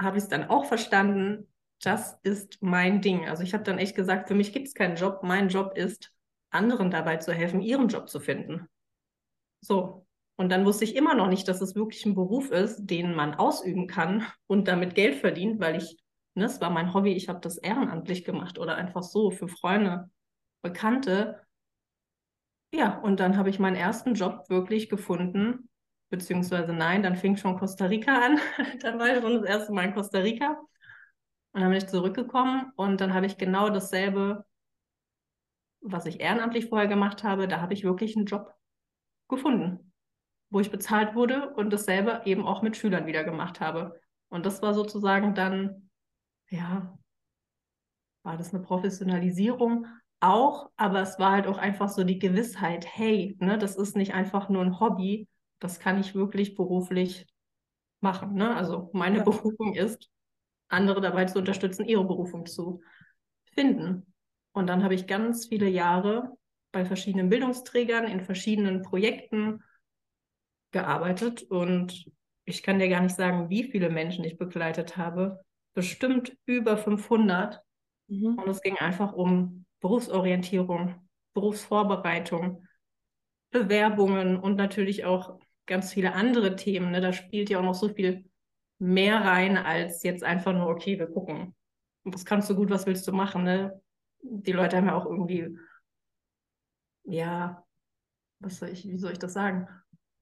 habe 0.01 0.17
ich 0.17 0.23
es 0.23 0.29
dann 0.29 0.49
auch 0.49 0.65
verstanden, 0.65 1.48
das 1.81 2.19
ist 2.23 2.61
mein 2.61 3.01
Ding. 3.01 3.27
Also 3.27 3.43
ich 3.43 3.53
habe 3.53 3.63
dann 3.63 3.77
echt 3.77 3.95
gesagt, 3.95 4.27
für 4.27 4.35
mich 4.35 4.53
gibt 4.53 4.67
es 4.67 4.73
keinen 4.73 4.95
Job. 4.95 5.21
Mein 5.23 5.49
Job 5.49 5.77
ist, 5.77 6.11
anderen 6.49 6.91
dabei 6.91 7.17
zu 7.17 7.33
helfen, 7.33 7.61
ihren 7.61 7.87
Job 7.87 8.09
zu 8.09 8.19
finden. 8.19 8.67
So. 9.61 10.05
Und 10.35 10.49
dann 10.49 10.65
wusste 10.65 10.85
ich 10.85 10.95
immer 10.95 11.15
noch 11.15 11.27
nicht, 11.27 11.47
dass 11.47 11.59
es 11.61 11.75
wirklich 11.75 12.05
ein 12.05 12.15
Beruf 12.15 12.49
ist, 12.49 12.85
den 12.85 13.13
man 13.13 13.35
ausüben 13.35 13.87
kann 13.87 14.25
und 14.47 14.69
damit 14.69 14.95
Geld 14.95 15.15
verdient, 15.15 15.59
weil 15.59 15.75
ich, 15.75 15.97
ne, 16.33 16.45
es 16.45 16.61
war 16.61 16.69
mein 16.69 16.93
Hobby, 16.93 17.11
ich 17.11 17.27
habe 17.27 17.41
das 17.41 17.57
ehrenamtlich 17.57 18.23
gemacht 18.23 18.57
oder 18.57 18.75
einfach 18.75 19.03
so 19.03 19.31
für 19.31 19.49
Freunde, 19.49 20.09
Bekannte. 20.61 21.41
Ja, 22.73 22.99
und 22.99 23.19
dann 23.19 23.35
habe 23.35 23.49
ich 23.49 23.59
meinen 23.59 23.75
ersten 23.75 24.13
Job 24.13 24.49
wirklich 24.49 24.89
gefunden, 24.89 25.69
beziehungsweise 26.09 26.71
nein, 26.71 27.03
dann 27.03 27.17
fing 27.17 27.35
schon 27.35 27.57
Costa 27.57 27.85
Rica 27.87 28.25
an. 28.25 28.39
dann 28.81 28.97
war 28.97 29.13
ich 29.13 29.21
schon 29.21 29.41
das 29.41 29.43
erste 29.43 29.73
Mal 29.73 29.85
in 29.85 29.93
Costa 29.93 30.19
Rica. 30.19 30.57
Und 31.51 31.61
dann 31.61 31.69
bin 31.69 31.79
ich 31.79 31.87
zurückgekommen 31.87 32.71
und 32.75 33.01
dann 33.01 33.13
habe 33.13 33.25
ich 33.25 33.37
genau 33.37 33.69
dasselbe, 33.69 34.45
was 35.81 36.05
ich 36.05 36.19
ehrenamtlich 36.19 36.67
vorher 36.67 36.87
gemacht 36.87 37.23
habe, 37.23 37.47
da 37.47 37.61
habe 37.61 37.73
ich 37.73 37.83
wirklich 37.83 38.15
einen 38.15 38.25
Job 38.25 38.53
gefunden, 39.27 39.93
wo 40.49 40.59
ich 40.59 40.71
bezahlt 40.71 41.15
wurde 41.15 41.53
und 41.55 41.71
dasselbe 41.71 42.21
eben 42.25 42.45
auch 42.45 42.61
mit 42.61 42.77
Schülern 42.77 43.05
wieder 43.05 43.23
gemacht 43.23 43.59
habe. 43.59 43.99
Und 44.29 44.45
das 44.45 44.61
war 44.61 44.73
sozusagen 44.73 45.33
dann, 45.33 45.89
ja, 46.49 46.97
war 48.23 48.37
das 48.37 48.53
eine 48.53 48.63
Professionalisierung 48.63 49.87
auch, 50.19 50.69
aber 50.75 51.01
es 51.01 51.17
war 51.17 51.31
halt 51.31 51.47
auch 51.47 51.57
einfach 51.57 51.89
so 51.89 52.03
die 52.03 52.19
Gewissheit, 52.19 52.85
hey, 52.85 53.37
ne, 53.39 53.57
das 53.57 53.75
ist 53.75 53.95
nicht 53.95 54.13
einfach 54.13 54.49
nur 54.49 54.61
ein 54.63 54.79
Hobby, 54.79 55.27
das 55.59 55.79
kann 55.79 55.99
ich 55.99 56.13
wirklich 56.13 56.55
beruflich 56.55 57.27
machen. 58.01 58.33
Ne? 58.33 58.55
Also 58.55 58.89
meine 58.93 59.19
ja. 59.19 59.23
Berufung 59.23 59.75
ist, 59.75 60.09
andere 60.69 61.01
dabei 61.01 61.25
zu 61.25 61.39
unterstützen, 61.39 61.85
ihre 61.85 62.05
Berufung 62.05 62.45
zu 62.45 62.81
finden. 63.53 64.13
Und 64.53 64.67
dann 64.67 64.83
habe 64.83 64.95
ich 64.95 65.07
ganz 65.07 65.47
viele 65.47 65.67
Jahre 65.67 66.37
bei 66.71 66.85
verschiedenen 66.85 67.29
Bildungsträgern 67.29 68.05
in 68.05 68.21
verschiedenen 68.21 68.81
Projekten 68.83 69.63
gearbeitet 70.71 71.43
und 71.43 72.05
ich 72.45 72.63
kann 72.63 72.79
dir 72.79 72.89
gar 72.89 73.01
nicht 73.01 73.15
sagen, 73.15 73.49
wie 73.49 73.63
viele 73.63 73.89
Menschen 73.89 74.23
ich 74.23 74.37
begleitet 74.37 74.97
habe. 74.97 75.39
Bestimmt 75.73 76.35
über 76.45 76.77
500. 76.77 77.61
Mhm. 78.07 78.39
Und 78.39 78.47
es 78.49 78.61
ging 78.61 78.77
einfach 78.77 79.13
um 79.13 79.65
Berufsorientierung, 79.81 80.95
Berufsvorbereitung, 81.33 82.65
Bewerbungen 83.51 84.37
und 84.37 84.55
natürlich 84.55 85.05
auch 85.05 85.39
ganz 85.67 85.93
viele 85.93 86.13
andere 86.13 86.55
Themen. 86.55 86.91
Ne? 86.91 87.01
Da 87.01 87.13
spielt 87.13 87.49
ja 87.49 87.59
auch 87.59 87.63
noch 87.63 87.75
so 87.75 87.89
viel 87.89 88.28
mehr 88.79 89.23
rein, 89.23 89.57
als 89.57 90.03
jetzt 90.03 90.23
einfach 90.23 90.53
nur, 90.53 90.67
okay, 90.67 90.97
wir 90.97 91.07
gucken. 91.07 91.55
Was 92.03 92.25
kannst 92.25 92.49
du 92.49 92.55
gut, 92.55 92.69
was 92.69 92.85
willst 92.85 93.07
du 93.07 93.11
machen? 93.11 93.43
Ne? 93.43 93.79
Die 94.21 94.53
Leute 94.53 94.77
haben 94.77 94.87
ja 94.87 94.95
auch 94.95 95.05
irgendwie, 95.05 95.57
ja, 97.03 97.63
was 98.39 98.57
soll 98.57 98.69
ich, 98.69 98.87
wie 98.87 98.97
soll 98.97 99.11
ich 99.11 99.19
das 99.19 99.33
sagen? 99.33 99.67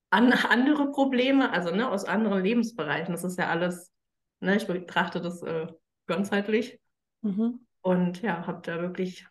An, 0.10 0.34
andere 0.34 0.92
Probleme, 0.92 1.52
also 1.52 1.74
ne, 1.74 1.90
aus 1.90 2.06
anderen 2.06 2.44
Lebensbereichen. 2.44 3.14
Das 3.14 3.24
ist 3.24 3.38
ja 3.38 3.50
alles, 3.50 3.94
ne, 4.40 4.56
ich 4.58 4.66
betrachte 4.66 5.22
das 5.22 5.44
äh, 5.44 5.68
ganzheitlich. 6.08 6.80
Mhm. 7.22 7.66
Und 7.82 8.22
ja, 8.22 8.48
habe 8.48 8.62
da 8.64 8.82
wirklich 8.82 9.28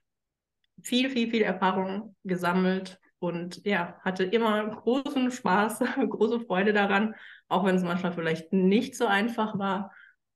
viel, 0.82 1.10
viel, 1.10 1.30
viel 1.30 1.42
Erfahrung 1.42 2.14
gesammelt 2.24 3.00
und 3.18 3.64
ja, 3.64 3.98
hatte 4.02 4.24
immer 4.24 4.66
großen 4.68 5.30
Spaß, 5.30 5.80
große 6.08 6.40
Freude 6.40 6.72
daran, 6.72 7.14
auch 7.48 7.64
wenn 7.64 7.76
es 7.76 7.82
manchmal 7.82 8.12
vielleicht 8.12 8.52
nicht 8.52 8.96
so 8.96 9.06
einfach 9.06 9.58
war. 9.58 9.92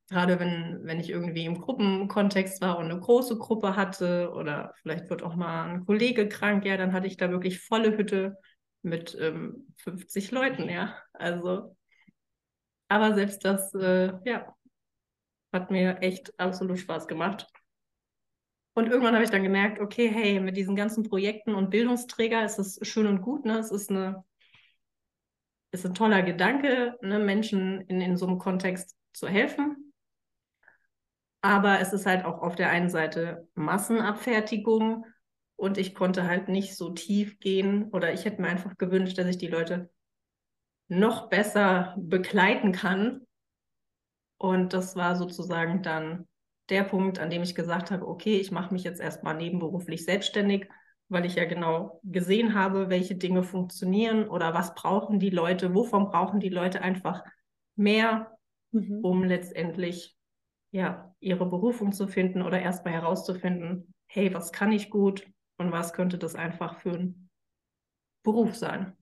Gerade 0.08 0.40
wenn, 0.40 0.80
wenn 0.82 0.98
ich 0.98 1.10
irgendwie 1.10 1.44
im 1.44 1.60
Gruppenkontext 1.60 2.60
war 2.60 2.78
und 2.78 2.86
eine 2.86 2.98
große 2.98 3.38
Gruppe 3.38 3.76
hatte 3.76 4.32
oder 4.34 4.74
vielleicht 4.82 5.08
wird 5.08 5.22
auch 5.22 5.36
mal 5.36 5.68
ein 5.68 5.86
Kollege 5.86 6.28
krank, 6.28 6.64
ja, 6.64 6.76
dann 6.76 6.92
hatte 6.92 7.06
ich 7.06 7.16
da 7.16 7.30
wirklich 7.30 7.60
volle 7.60 7.96
Hütte 7.96 8.36
mit 8.82 9.16
ähm, 9.20 9.68
50 9.76 10.32
Leuten, 10.32 10.68
ja. 10.68 10.96
Also, 11.12 11.76
aber 12.88 13.14
selbst 13.14 13.44
das, 13.44 13.72
äh, 13.74 14.12
ja, 14.24 14.52
hat 15.52 15.70
mir 15.70 15.98
echt 16.02 16.38
absolut 16.38 16.78
Spaß 16.78 17.06
gemacht. 17.06 17.46
Und 18.74 18.86
irgendwann 18.88 19.14
habe 19.14 19.24
ich 19.24 19.30
dann 19.30 19.42
gemerkt, 19.42 19.80
okay, 19.80 20.08
hey, 20.08 20.40
mit 20.40 20.56
diesen 20.56 20.76
ganzen 20.76 21.02
Projekten 21.02 21.54
und 21.54 21.70
Bildungsträger 21.70 22.44
ist 22.44 22.58
es 22.58 22.78
schön 22.82 23.06
und 23.06 23.20
gut, 23.20 23.44
ne? 23.44 23.58
Es 23.58 23.70
ist 23.70 23.90
eine, 23.90 24.24
ist 25.72 25.84
ein 25.84 25.94
toller 25.94 26.22
Gedanke, 26.22 26.96
ne? 27.02 27.18
Menschen 27.18 27.80
in, 27.82 28.00
in 28.00 28.16
so 28.16 28.26
einem 28.26 28.38
Kontext 28.38 28.96
zu 29.12 29.28
helfen. 29.28 29.92
Aber 31.42 31.80
es 31.80 31.92
ist 31.92 32.06
halt 32.06 32.24
auch 32.24 32.42
auf 32.42 32.54
der 32.54 32.70
einen 32.70 32.90
Seite 32.90 33.48
Massenabfertigung 33.54 35.06
und 35.56 35.78
ich 35.78 35.94
konnte 35.94 36.26
halt 36.26 36.48
nicht 36.48 36.76
so 36.76 36.90
tief 36.90 37.38
gehen 37.40 37.84
oder 37.90 38.12
ich 38.12 38.24
hätte 38.24 38.40
mir 38.40 38.48
einfach 38.48 38.76
gewünscht, 38.76 39.18
dass 39.18 39.26
ich 39.26 39.38
die 39.38 39.48
Leute 39.48 39.90
noch 40.88 41.28
besser 41.28 41.94
begleiten 41.98 42.72
kann. 42.72 43.26
Und 44.38 44.72
das 44.72 44.96
war 44.96 45.16
sozusagen 45.16 45.82
dann 45.82 46.26
der 46.70 46.84
Punkt, 46.84 47.18
an 47.18 47.30
dem 47.30 47.42
ich 47.42 47.54
gesagt 47.54 47.90
habe, 47.90 48.06
okay, 48.06 48.36
ich 48.36 48.50
mache 48.50 48.72
mich 48.72 48.84
jetzt 48.84 49.00
erstmal 49.00 49.36
nebenberuflich 49.36 50.04
selbstständig, 50.04 50.68
weil 51.08 51.26
ich 51.26 51.34
ja 51.34 51.44
genau 51.44 52.00
gesehen 52.04 52.54
habe, 52.54 52.88
welche 52.88 53.16
Dinge 53.16 53.42
funktionieren 53.42 54.28
oder 54.28 54.54
was 54.54 54.74
brauchen 54.74 55.18
die 55.18 55.30
Leute, 55.30 55.74
wovon 55.74 56.08
brauchen 56.08 56.40
die 56.40 56.48
Leute 56.48 56.82
einfach 56.82 57.24
mehr, 57.74 58.38
mhm. 58.70 59.00
um 59.02 59.24
letztendlich 59.24 60.16
ja 60.70 61.14
ihre 61.18 61.46
Berufung 61.46 61.92
zu 61.92 62.06
finden 62.06 62.42
oder 62.42 62.60
erstmal 62.60 62.94
herauszufinden, 62.94 63.92
hey, 64.06 64.32
was 64.32 64.52
kann 64.52 64.72
ich 64.72 64.90
gut 64.90 65.26
und 65.58 65.72
was 65.72 65.92
könnte 65.92 66.16
das 66.16 66.36
einfach 66.36 66.78
für 66.78 66.92
ein 66.92 67.30
Beruf 68.22 68.54
sein. 68.54 68.96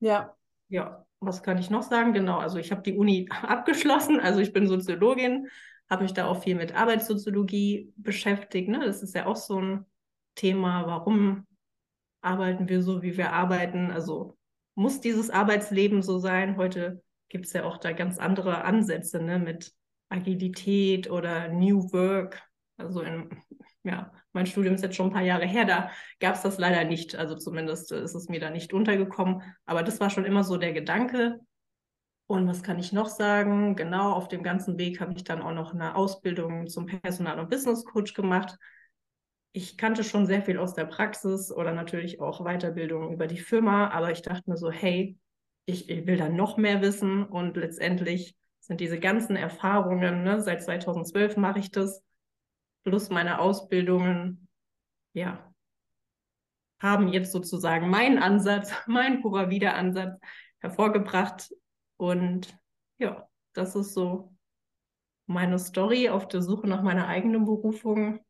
Ja. 0.00 0.34
Ja, 0.68 1.06
was 1.20 1.42
kann 1.42 1.58
ich 1.58 1.70
noch 1.70 1.82
sagen? 1.82 2.12
Genau, 2.12 2.38
also 2.38 2.58
ich 2.58 2.70
habe 2.70 2.82
die 2.82 2.96
Uni 2.96 3.28
abgeschlossen, 3.42 4.20
also 4.20 4.40
ich 4.40 4.52
bin 4.52 4.66
Soziologin, 4.66 5.48
habe 5.88 6.02
mich 6.02 6.12
da 6.12 6.26
auch 6.26 6.42
viel 6.42 6.54
mit 6.54 6.74
Arbeitssoziologie 6.74 7.92
beschäftigt. 7.96 8.68
Ne? 8.68 8.80
Das 8.84 9.02
ist 9.02 9.14
ja 9.14 9.26
auch 9.26 9.36
so 9.36 9.60
ein 9.60 9.86
Thema, 10.34 10.86
warum 10.86 11.46
arbeiten 12.20 12.68
wir 12.68 12.82
so, 12.82 13.02
wie 13.02 13.16
wir 13.16 13.32
arbeiten? 13.32 13.90
Also 13.90 14.36
muss 14.74 15.00
dieses 15.00 15.30
Arbeitsleben 15.30 16.02
so 16.02 16.18
sein? 16.18 16.56
Heute 16.56 17.02
gibt 17.28 17.46
es 17.46 17.52
ja 17.52 17.64
auch 17.64 17.78
da 17.78 17.92
ganz 17.92 18.18
andere 18.18 18.64
Ansätze 18.64 19.20
ne? 19.22 19.38
mit 19.38 19.72
Agilität 20.08 21.10
oder 21.10 21.48
New 21.48 21.92
Work. 21.92 22.42
Also 22.76 23.00
in, 23.00 23.30
ja, 23.82 24.12
mein 24.32 24.46
Studium 24.46 24.74
ist 24.74 24.82
jetzt 24.82 24.96
schon 24.96 25.08
ein 25.08 25.12
paar 25.12 25.22
Jahre 25.22 25.46
her, 25.46 25.64
da 25.64 25.90
gab 26.20 26.34
es 26.34 26.42
das 26.42 26.58
leider 26.58 26.84
nicht. 26.84 27.16
Also 27.16 27.34
zumindest 27.34 27.92
ist 27.92 28.14
es 28.14 28.28
mir 28.28 28.40
da 28.40 28.50
nicht 28.50 28.72
untergekommen. 28.72 29.42
Aber 29.64 29.82
das 29.82 30.00
war 30.00 30.10
schon 30.10 30.24
immer 30.24 30.44
so 30.44 30.56
der 30.56 30.72
Gedanke, 30.72 31.40
und 32.28 32.46
was 32.46 32.62
kann 32.62 32.78
ich 32.78 32.92
noch 32.92 33.08
sagen? 33.08 33.74
Genau, 33.74 34.12
auf 34.12 34.28
dem 34.28 34.42
ganzen 34.42 34.76
Weg 34.76 35.00
habe 35.00 35.14
ich 35.16 35.24
dann 35.24 35.40
auch 35.40 35.54
noch 35.54 35.72
eine 35.72 35.96
Ausbildung 35.96 36.66
zum 36.68 36.84
Personal- 36.84 37.40
und 37.40 37.48
Business 37.48 37.86
Coach 37.86 38.12
gemacht. 38.12 38.58
Ich 39.52 39.78
kannte 39.78 40.04
schon 40.04 40.26
sehr 40.26 40.42
viel 40.42 40.58
aus 40.58 40.74
der 40.74 40.84
Praxis 40.84 41.50
oder 41.50 41.72
natürlich 41.72 42.20
auch 42.20 42.44
Weiterbildung 42.44 43.14
über 43.14 43.26
die 43.26 43.38
Firma, 43.38 43.88
aber 43.88 44.12
ich 44.12 44.20
dachte 44.20 44.50
mir 44.50 44.58
so, 44.58 44.70
hey, 44.70 45.16
ich, 45.64 45.88
ich 45.88 46.06
will 46.06 46.18
da 46.18 46.28
noch 46.28 46.58
mehr 46.58 46.82
wissen 46.82 47.24
und 47.24 47.56
letztendlich 47.56 48.36
sind 48.60 48.80
diese 48.80 49.00
ganzen 49.00 49.34
Erfahrungen, 49.34 50.22
ne, 50.22 50.42
seit 50.42 50.62
2012 50.62 51.38
mache 51.38 51.60
ich 51.60 51.70
das, 51.70 52.04
plus 52.84 53.08
meine 53.08 53.40
Ausbildungen, 53.40 54.48
ja, 55.14 55.50
haben 56.78 57.08
jetzt 57.08 57.32
sozusagen 57.32 57.88
meinen 57.88 58.18
Ansatz, 58.18 58.70
meinen 58.86 59.22
purer 59.22 59.48
Wiederansatz 59.48 60.20
hervorgebracht, 60.58 61.50
und 61.98 62.56
ja, 62.98 63.28
das 63.52 63.76
ist 63.76 63.92
so 63.92 64.34
meine 65.26 65.58
Story 65.58 66.08
auf 66.08 66.26
der 66.26 66.40
Suche 66.40 66.66
nach 66.66 66.82
meiner 66.82 67.06
eigenen 67.06 67.44
Berufung. 67.44 68.20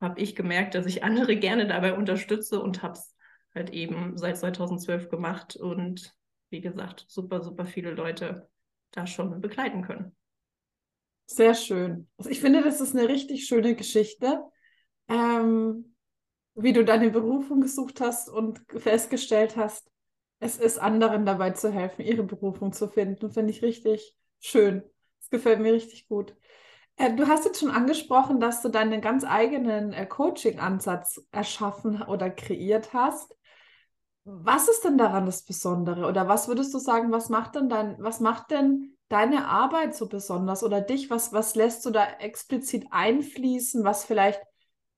Habe 0.00 0.18
ich 0.20 0.34
gemerkt, 0.34 0.74
dass 0.74 0.86
ich 0.86 1.04
andere 1.04 1.36
gerne 1.36 1.66
dabei 1.66 1.94
unterstütze 1.94 2.62
und 2.62 2.82
habe 2.82 2.94
es 2.94 3.14
halt 3.54 3.70
eben 3.70 4.16
seit 4.16 4.38
2012 4.38 5.10
gemacht 5.10 5.56
und 5.56 6.14
wie 6.48 6.60
gesagt, 6.60 7.04
super, 7.08 7.42
super 7.42 7.66
viele 7.66 7.90
Leute 7.90 8.48
da 8.92 9.06
schon 9.06 9.40
begleiten 9.40 9.82
können. 9.82 10.16
Sehr 11.26 11.54
schön. 11.54 12.08
Also 12.16 12.30
ich 12.30 12.40
finde, 12.40 12.62
das 12.62 12.80
ist 12.80 12.96
eine 12.96 13.08
richtig 13.08 13.46
schöne 13.46 13.76
Geschichte, 13.76 14.42
ähm, 15.08 15.94
wie 16.54 16.72
du 16.72 16.84
deine 16.84 17.10
Berufung 17.10 17.60
gesucht 17.60 18.00
hast 18.00 18.28
und 18.28 18.60
festgestellt 18.76 19.56
hast, 19.56 19.89
es 20.40 20.56
ist 20.56 20.78
anderen 20.78 21.26
dabei 21.26 21.50
zu 21.50 21.70
helfen, 21.70 22.02
ihre 22.02 22.22
Berufung 22.24 22.72
zu 22.72 22.88
finden. 22.88 23.30
Finde 23.30 23.50
ich 23.50 23.62
richtig 23.62 24.16
schön. 24.40 24.82
Das 25.20 25.30
gefällt 25.30 25.60
mir 25.60 25.72
richtig 25.74 26.08
gut. 26.08 26.34
Äh, 26.96 27.14
du 27.14 27.28
hast 27.28 27.44
jetzt 27.44 27.60
schon 27.60 27.70
angesprochen, 27.70 28.40
dass 28.40 28.62
du 28.62 28.70
deinen 28.70 29.02
ganz 29.02 29.24
eigenen 29.24 29.92
äh, 29.92 30.06
Coaching-Ansatz 30.06 31.22
erschaffen 31.30 32.02
oder 32.02 32.30
kreiert 32.30 32.92
hast. 32.94 33.36
Was 34.24 34.68
ist 34.68 34.84
denn 34.84 34.98
daran 34.98 35.26
das 35.26 35.44
Besondere? 35.44 36.06
Oder 36.06 36.26
was 36.26 36.48
würdest 36.48 36.72
du 36.74 36.78
sagen, 36.78 37.12
was 37.12 37.28
macht 37.28 37.54
denn 37.54 37.68
dein, 37.68 37.96
was 37.98 38.20
macht 38.20 38.50
denn 38.50 38.96
deine 39.08 39.46
Arbeit 39.46 39.94
so 39.94 40.08
besonders 40.08 40.62
oder 40.62 40.80
dich? 40.80 41.10
Was, 41.10 41.32
was 41.32 41.54
lässt 41.54 41.84
du 41.84 41.90
da 41.90 42.04
explizit 42.18 42.86
einfließen, 42.90 43.84
was 43.84 44.04
vielleicht 44.04 44.40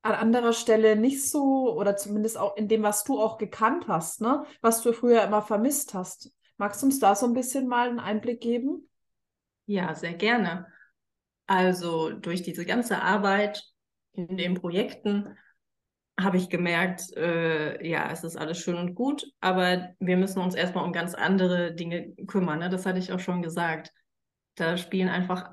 an 0.02 0.14
anderer 0.14 0.52
Stelle 0.52 0.96
nicht 0.96 1.28
so 1.28 1.72
oder 1.76 1.96
zumindest 1.96 2.36
auch 2.36 2.56
in 2.56 2.68
dem, 2.68 2.82
was 2.82 3.04
du 3.04 3.20
auch 3.20 3.38
gekannt 3.38 3.86
hast, 3.88 4.20
ne? 4.20 4.44
was 4.60 4.82
du 4.82 4.92
früher 4.92 5.22
immer 5.22 5.42
vermisst 5.42 5.94
hast. 5.94 6.32
Magst 6.56 6.82
du 6.82 6.86
uns 6.86 6.98
da 6.98 7.14
so 7.14 7.26
ein 7.26 7.34
bisschen 7.34 7.68
mal 7.68 7.88
einen 7.88 8.00
Einblick 8.00 8.40
geben? 8.40 8.88
Ja, 9.66 9.94
sehr 9.94 10.14
gerne. 10.14 10.66
Also 11.46 12.10
durch 12.10 12.42
diese 12.42 12.66
ganze 12.66 13.00
Arbeit 13.00 13.64
in 14.12 14.36
den 14.36 14.54
Projekten 14.54 15.36
habe 16.20 16.36
ich 16.36 16.50
gemerkt, 16.50 17.12
äh, 17.16 17.84
ja, 17.86 18.10
es 18.10 18.22
ist 18.22 18.36
alles 18.36 18.58
schön 18.58 18.76
und 18.76 18.94
gut, 18.94 19.24
aber 19.40 19.90
wir 19.98 20.16
müssen 20.16 20.40
uns 20.40 20.54
erstmal 20.54 20.84
um 20.84 20.92
ganz 20.92 21.14
andere 21.14 21.74
Dinge 21.74 22.14
kümmern. 22.26 22.58
Ne? 22.58 22.68
Das 22.68 22.86
hatte 22.86 22.98
ich 22.98 23.12
auch 23.12 23.20
schon 23.20 23.42
gesagt. 23.42 23.92
Da 24.56 24.76
spielen 24.76 25.08
einfach 25.08 25.52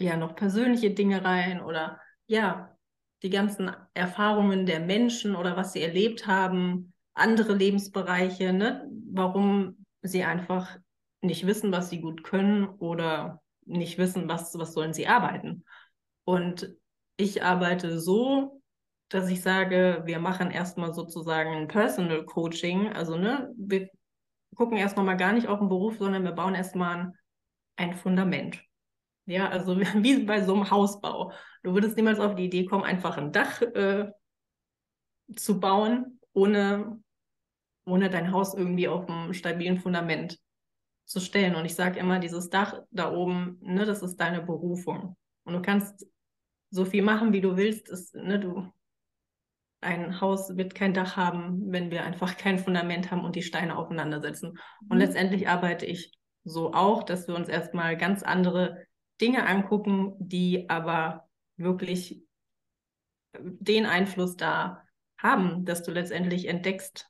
ja 0.00 0.16
noch 0.16 0.36
persönliche 0.36 0.90
Dinge 0.90 1.24
rein 1.24 1.62
oder 1.62 2.00
ja, 2.26 2.75
die 3.22 3.30
ganzen 3.30 3.70
Erfahrungen 3.94 4.66
der 4.66 4.80
Menschen 4.80 5.36
oder 5.36 5.56
was 5.56 5.72
sie 5.72 5.82
erlebt 5.82 6.26
haben, 6.26 6.92
andere 7.14 7.54
Lebensbereiche, 7.54 8.52
ne? 8.52 8.88
warum 9.10 9.86
sie 10.02 10.22
einfach 10.24 10.78
nicht 11.22 11.46
wissen, 11.46 11.72
was 11.72 11.90
sie 11.90 12.00
gut 12.00 12.22
können 12.22 12.66
oder 12.66 13.42
nicht 13.64 13.98
wissen, 13.98 14.28
was, 14.28 14.56
was 14.58 14.74
sollen 14.74 14.92
sie 14.92 15.08
arbeiten. 15.08 15.64
Und 16.24 16.74
ich 17.16 17.42
arbeite 17.42 17.98
so, 17.98 18.62
dass 19.08 19.28
ich 19.30 19.40
sage, 19.40 20.02
wir 20.04 20.18
machen 20.18 20.50
erstmal 20.50 20.92
sozusagen 20.92 21.54
ein 21.54 21.68
Personal 21.68 22.24
Coaching. 22.24 22.92
Also, 22.92 23.16
ne, 23.16 23.52
wir 23.56 23.88
gucken 24.54 24.76
erstmal 24.76 25.06
mal 25.06 25.16
gar 25.16 25.32
nicht 25.32 25.48
auf 25.48 25.58
den 25.58 25.68
Beruf, 25.68 25.98
sondern 25.98 26.24
wir 26.24 26.32
bauen 26.32 26.54
erstmal 26.54 26.96
ein, 26.96 27.12
ein 27.76 27.94
Fundament. 27.94 28.62
Ja, 29.26 29.48
also 29.48 29.78
wie 29.80 30.24
bei 30.24 30.42
so 30.42 30.54
einem 30.54 30.70
Hausbau. 30.70 31.32
Du 31.66 31.74
würdest 31.74 31.96
niemals 31.96 32.20
auf 32.20 32.36
die 32.36 32.44
Idee 32.44 32.64
kommen, 32.64 32.84
einfach 32.84 33.16
ein 33.16 33.32
Dach 33.32 33.60
äh, 33.60 34.12
zu 35.34 35.58
bauen, 35.58 36.20
ohne, 36.32 37.02
ohne 37.84 38.08
dein 38.08 38.30
Haus 38.30 38.54
irgendwie 38.54 38.86
auf 38.86 39.08
einem 39.08 39.34
stabilen 39.34 39.80
Fundament 39.80 40.38
zu 41.06 41.18
stellen. 41.18 41.56
Und 41.56 41.64
ich 41.64 41.74
sage 41.74 41.98
immer, 41.98 42.20
dieses 42.20 42.50
Dach 42.50 42.82
da 42.92 43.12
oben, 43.12 43.58
ne, 43.62 43.84
das 43.84 44.00
ist 44.02 44.14
deine 44.18 44.42
Berufung. 44.42 45.16
Und 45.42 45.54
du 45.54 45.60
kannst 45.60 46.06
so 46.70 46.84
viel 46.84 47.02
machen, 47.02 47.32
wie 47.32 47.40
du 47.40 47.56
willst. 47.56 47.88
Ist, 47.88 48.14
ne, 48.14 48.38
du, 48.38 48.72
ein 49.80 50.20
Haus 50.20 50.56
wird 50.56 50.76
kein 50.76 50.94
Dach 50.94 51.16
haben, 51.16 51.72
wenn 51.72 51.90
wir 51.90 52.04
einfach 52.04 52.36
kein 52.36 52.60
Fundament 52.60 53.10
haben 53.10 53.24
und 53.24 53.34
die 53.34 53.42
Steine 53.42 53.76
aufeinander 53.76 54.20
setzen. 54.20 54.50
Mhm. 54.82 54.88
Und 54.88 54.98
letztendlich 54.98 55.48
arbeite 55.48 55.84
ich 55.84 56.16
so 56.44 56.72
auch, 56.72 57.02
dass 57.02 57.26
wir 57.26 57.34
uns 57.34 57.48
erstmal 57.48 57.96
ganz 57.96 58.22
andere 58.22 58.86
Dinge 59.20 59.48
angucken, 59.48 60.14
die 60.20 60.70
aber 60.70 61.25
wirklich 61.56 62.22
den 63.38 63.86
Einfluss 63.86 64.36
da 64.36 64.82
haben, 65.18 65.64
dass 65.64 65.82
du 65.82 65.90
letztendlich 65.90 66.46
entdeckst, 66.46 67.08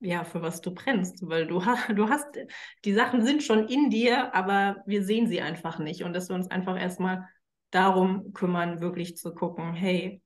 ja, 0.00 0.24
für 0.24 0.42
was 0.42 0.60
du 0.60 0.74
brennst, 0.74 1.26
weil 1.26 1.46
du, 1.46 1.60
du 1.94 2.08
hast, 2.08 2.26
die 2.84 2.92
Sachen 2.92 3.24
sind 3.24 3.42
schon 3.42 3.68
in 3.68 3.90
dir, 3.90 4.34
aber 4.34 4.82
wir 4.86 5.04
sehen 5.04 5.26
sie 5.26 5.40
einfach 5.40 5.78
nicht. 5.78 6.04
Und 6.04 6.12
dass 6.12 6.28
wir 6.28 6.36
uns 6.36 6.50
einfach 6.50 6.78
erstmal 6.78 7.28
darum 7.70 8.32
kümmern, 8.32 8.80
wirklich 8.80 9.16
zu 9.16 9.34
gucken, 9.34 9.72
hey, 9.72 10.22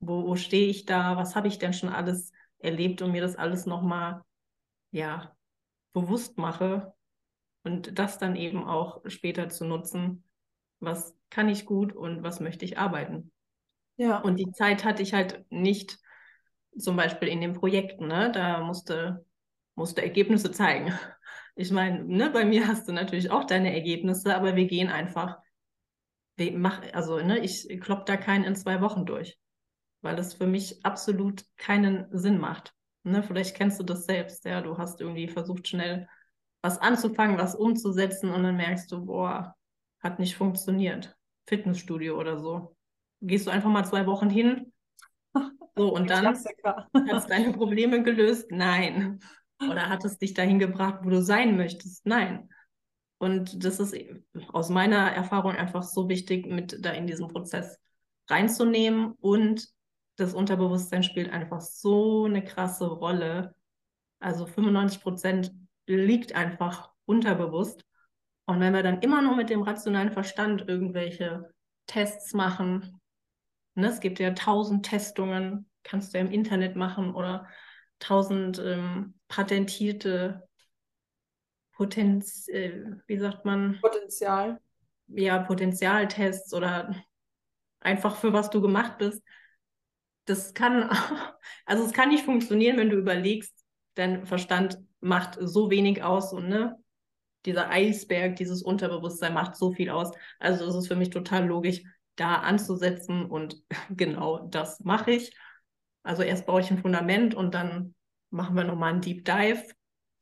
wo, 0.00 0.26
wo 0.26 0.36
stehe 0.36 0.68
ich 0.68 0.86
da, 0.86 1.16
was 1.16 1.36
habe 1.36 1.48
ich 1.48 1.58
denn 1.58 1.72
schon 1.72 1.90
alles 1.90 2.32
erlebt 2.58 3.02
und 3.02 3.12
mir 3.12 3.20
das 3.20 3.36
alles 3.36 3.66
nochmal, 3.66 4.22
ja, 4.90 5.36
bewusst 5.92 6.38
mache 6.38 6.92
und 7.62 7.98
das 7.98 8.18
dann 8.18 8.36
eben 8.36 8.64
auch 8.64 9.02
später 9.06 9.48
zu 9.48 9.64
nutzen, 9.64 10.24
was 10.80 11.14
kann 11.30 11.48
ich 11.48 11.66
gut 11.66 11.92
und 11.94 12.22
was 12.22 12.40
möchte 12.40 12.64
ich 12.64 12.78
arbeiten. 12.78 13.30
Ja. 13.96 14.18
Und 14.18 14.36
die 14.36 14.50
Zeit 14.52 14.84
hatte 14.84 15.02
ich 15.02 15.14
halt 15.14 15.44
nicht 15.50 15.98
zum 16.76 16.96
Beispiel 16.96 17.28
in 17.28 17.40
den 17.40 17.52
Projekten, 17.52 18.06
ne? 18.06 18.30
Da 18.32 18.60
musste, 18.62 19.24
musste 19.74 20.02
Ergebnisse 20.02 20.50
zeigen. 20.50 20.92
Ich 21.56 21.70
meine, 21.70 22.04
ne, 22.04 22.30
bei 22.30 22.44
mir 22.44 22.66
hast 22.66 22.88
du 22.88 22.92
natürlich 22.92 23.30
auch 23.30 23.44
deine 23.44 23.74
Ergebnisse, 23.74 24.34
aber 24.34 24.56
wir 24.56 24.66
gehen 24.66 24.88
einfach, 24.88 25.36
wir 26.36 26.56
mach, 26.56 26.80
also 26.94 27.18
ne, 27.18 27.40
ich 27.40 27.68
klopp 27.80 28.06
da 28.06 28.16
keinen 28.16 28.44
in 28.44 28.56
zwei 28.56 28.80
Wochen 28.80 29.04
durch, 29.04 29.38
weil 30.00 30.16
das 30.16 30.32
für 30.32 30.46
mich 30.46 30.84
absolut 30.86 31.44
keinen 31.58 32.06
Sinn 32.16 32.38
macht. 32.38 32.72
Ne? 33.02 33.22
Vielleicht 33.22 33.56
kennst 33.56 33.78
du 33.78 33.84
das 33.84 34.06
selbst, 34.06 34.44
ja, 34.46 34.62
du 34.62 34.78
hast 34.78 35.00
irgendwie 35.00 35.28
versucht, 35.28 35.68
schnell 35.68 36.08
was 36.62 36.78
anzufangen, 36.78 37.36
was 37.36 37.54
umzusetzen 37.54 38.30
und 38.30 38.42
dann 38.42 38.56
merkst 38.56 38.90
du, 38.92 39.04
boah, 39.04 39.54
hat 40.00 40.18
nicht 40.18 40.36
funktioniert. 40.36 41.16
Fitnessstudio 41.46 42.18
oder 42.18 42.38
so. 42.38 42.76
Gehst 43.20 43.46
du 43.46 43.50
einfach 43.50 43.70
mal 43.70 43.84
zwei 43.84 44.06
Wochen 44.06 44.30
hin, 44.30 44.72
so 45.76 45.94
und 45.94 46.10
dann 46.10 46.26
hast 46.26 46.46
du 46.46 47.28
deine 47.28 47.52
Probleme 47.52 48.02
gelöst? 48.02 48.50
Nein. 48.50 49.20
Oder 49.62 49.88
hat 49.88 50.04
es 50.04 50.18
dich 50.18 50.34
dahin 50.34 50.58
gebracht, 50.58 51.00
wo 51.02 51.10
du 51.10 51.22
sein 51.22 51.56
möchtest? 51.56 52.06
Nein. 52.06 52.48
Und 53.18 53.64
das 53.64 53.78
ist 53.80 53.94
aus 54.48 54.70
meiner 54.70 55.12
Erfahrung 55.12 55.54
einfach 55.54 55.82
so 55.82 56.08
wichtig, 56.08 56.46
mit 56.46 56.78
da 56.84 56.90
in 56.92 57.06
diesen 57.06 57.28
Prozess 57.28 57.78
reinzunehmen. 58.28 59.12
Und 59.20 59.68
das 60.16 60.32
Unterbewusstsein 60.32 61.02
spielt 61.02 61.30
einfach 61.30 61.60
so 61.60 62.24
eine 62.24 62.42
krasse 62.42 62.86
Rolle. 62.86 63.54
Also 64.18 64.46
95 64.46 65.02
Prozent 65.02 65.52
liegt 65.86 66.34
einfach 66.34 66.90
unterbewusst. 67.04 67.84
Und 68.50 68.58
wenn 68.58 68.74
wir 68.74 68.82
dann 68.82 69.00
immer 69.00 69.22
nur 69.22 69.36
mit 69.36 69.48
dem 69.48 69.62
rationalen 69.62 70.10
Verstand 70.10 70.66
irgendwelche 70.66 71.54
Tests 71.86 72.34
machen, 72.34 73.00
ne, 73.76 73.86
es 73.86 74.00
gibt 74.00 74.18
ja 74.18 74.32
tausend 74.32 74.84
Testungen, 74.84 75.70
kannst 75.84 76.12
du 76.12 76.18
ja 76.18 76.24
im 76.24 76.32
Internet 76.32 76.74
machen 76.74 77.14
oder 77.14 77.46
tausend 78.00 78.58
ähm, 78.58 79.14
patentierte 79.28 80.48
Potenz, 81.70 82.48
äh, 82.48 82.86
wie 83.06 83.18
sagt 83.18 83.44
man? 83.44 83.78
Potenzial. 83.80 84.60
Ja, 85.06 85.38
Potenzialtests 85.38 86.52
oder 86.52 86.92
einfach 87.78 88.16
für 88.16 88.32
was 88.32 88.50
du 88.50 88.60
gemacht 88.60 88.98
bist. 88.98 89.22
Das 90.24 90.54
kann, 90.54 90.90
also 91.66 91.84
es 91.84 91.92
kann 91.92 92.08
nicht 92.08 92.24
funktionieren, 92.24 92.78
wenn 92.78 92.90
du 92.90 92.96
überlegst, 92.96 93.54
dein 93.94 94.26
Verstand 94.26 94.76
macht 94.98 95.38
so 95.40 95.70
wenig 95.70 96.02
aus 96.02 96.32
und 96.32 96.48
ne, 96.48 96.76
dieser 97.46 97.70
Eisberg, 97.70 98.36
dieses 98.36 98.62
Unterbewusstsein 98.62 99.34
macht 99.34 99.56
so 99.56 99.72
viel 99.72 99.90
aus. 99.90 100.12
Also 100.38 100.66
es 100.66 100.74
ist 100.74 100.88
für 100.88 100.96
mich 100.96 101.10
total 101.10 101.46
logisch, 101.46 101.82
da 102.16 102.36
anzusetzen 102.36 103.24
und 103.24 103.62
genau 103.90 104.46
das 104.48 104.80
mache 104.80 105.12
ich. 105.12 105.34
Also 106.02 106.22
erst 106.22 106.46
baue 106.46 106.60
ich 106.60 106.70
ein 106.70 106.78
Fundament 106.78 107.34
und 107.34 107.54
dann 107.54 107.94
machen 108.30 108.56
wir 108.56 108.64
nochmal 108.64 108.92
einen 108.92 109.00
Deep 109.00 109.24
Dive 109.24 109.64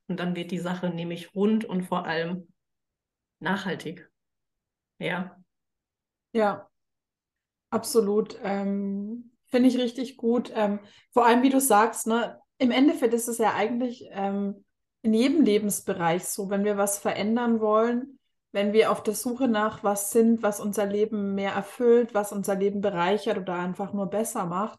und 0.08 0.18
dann 0.18 0.34
wird 0.34 0.50
die 0.50 0.58
Sache 0.58 0.88
nämlich 0.90 1.34
rund 1.34 1.64
und 1.64 1.82
vor 1.82 2.06
allem 2.06 2.48
nachhaltig. 3.40 4.10
Ja. 4.98 5.36
Ja, 6.32 6.68
absolut. 7.70 8.38
Ähm, 8.42 9.32
Finde 9.46 9.68
ich 9.68 9.78
richtig 9.78 10.16
gut. 10.16 10.52
Ähm, 10.54 10.80
vor 11.12 11.26
allem, 11.26 11.42
wie 11.42 11.50
du 11.50 11.60
sagst, 11.60 12.06
ne, 12.06 12.38
im 12.58 12.70
Endeffekt 12.70 13.14
ist 13.14 13.28
es 13.28 13.38
ja 13.38 13.54
eigentlich 13.54 14.06
ähm, 14.10 14.64
in 15.02 15.14
jedem 15.14 15.44
Lebensbereich 15.44 16.24
so, 16.24 16.50
wenn 16.50 16.64
wir 16.64 16.76
was 16.76 16.98
verändern 16.98 17.60
wollen, 17.60 18.18
wenn 18.52 18.72
wir 18.72 18.90
auf 18.90 19.02
der 19.02 19.14
Suche 19.14 19.48
nach 19.48 19.84
was 19.84 20.10
sind, 20.10 20.42
was 20.42 20.60
unser 20.60 20.86
Leben 20.86 21.34
mehr 21.34 21.52
erfüllt, 21.52 22.14
was 22.14 22.32
unser 22.32 22.54
Leben 22.54 22.80
bereichert 22.80 23.38
oder 23.38 23.54
einfach 23.54 23.92
nur 23.92 24.06
besser 24.06 24.46
macht, 24.46 24.78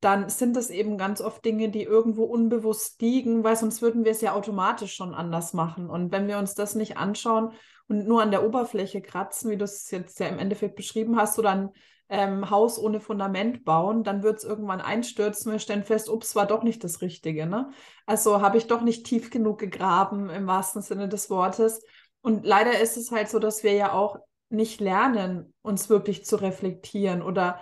dann 0.00 0.28
sind 0.28 0.56
das 0.56 0.70
eben 0.70 0.98
ganz 0.98 1.20
oft 1.20 1.44
Dinge, 1.44 1.70
die 1.70 1.82
irgendwo 1.82 2.24
unbewusst 2.24 3.00
liegen, 3.00 3.42
weil 3.42 3.56
sonst 3.56 3.80
würden 3.80 4.04
wir 4.04 4.12
es 4.12 4.20
ja 4.20 4.34
automatisch 4.34 4.94
schon 4.94 5.14
anders 5.14 5.54
machen. 5.54 5.88
Und 5.88 6.12
wenn 6.12 6.28
wir 6.28 6.38
uns 6.38 6.54
das 6.54 6.74
nicht 6.74 6.98
anschauen 6.98 7.52
und 7.88 8.06
nur 8.06 8.20
an 8.22 8.30
der 8.30 8.44
Oberfläche 8.44 9.00
kratzen, 9.00 9.50
wie 9.50 9.56
du 9.56 9.64
es 9.64 9.90
jetzt 9.90 10.20
ja 10.20 10.26
im 10.26 10.38
Endeffekt 10.38 10.76
beschrieben 10.76 11.16
hast, 11.16 11.38
oder 11.38 11.50
ein 11.50 11.70
ähm, 12.08 12.50
Haus 12.50 12.78
ohne 12.78 13.00
Fundament 13.00 13.64
bauen, 13.64 14.04
dann 14.04 14.22
wird 14.22 14.38
es 14.38 14.44
irgendwann 14.44 14.80
einstürzen. 14.80 15.52
Wir 15.52 15.58
stellen 15.58 15.84
fest, 15.84 16.08
ups, 16.08 16.36
war 16.36 16.46
doch 16.46 16.62
nicht 16.62 16.84
das 16.84 17.00
Richtige. 17.00 17.46
Ne? 17.46 17.70
Also 18.06 18.40
habe 18.40 18.58
ich 18.58 18.66
doch 18.66 18.82
nicht 18.82 19.06
tief 19.06 19.30
genug 19.30 19.58
gegraben 19.58 20.28
im 20.30 20.46
wahrsten 20.46 20.82
Sinne 20.82 21.08
des 21.08 21.30
Wortes. 21.30 21.82
Und 22.20 22.44
leider 22.44 22.78
ist 22.80 22.96
es 22.96 23.10
halt 23.10 23.28
so, 23.28 23.38
dass 23.38 23.62
wir 23.62 23.72
ja 23.72 23.92
auch 23.92 24.18
nicht 24.50 24.80
lernen, 24.80 25.52
uns 25.62 25.88
wirklich 25.88 26.24
zu 26.24 26.36
reflektieren 26.36 27.22
oder 27.22 27.60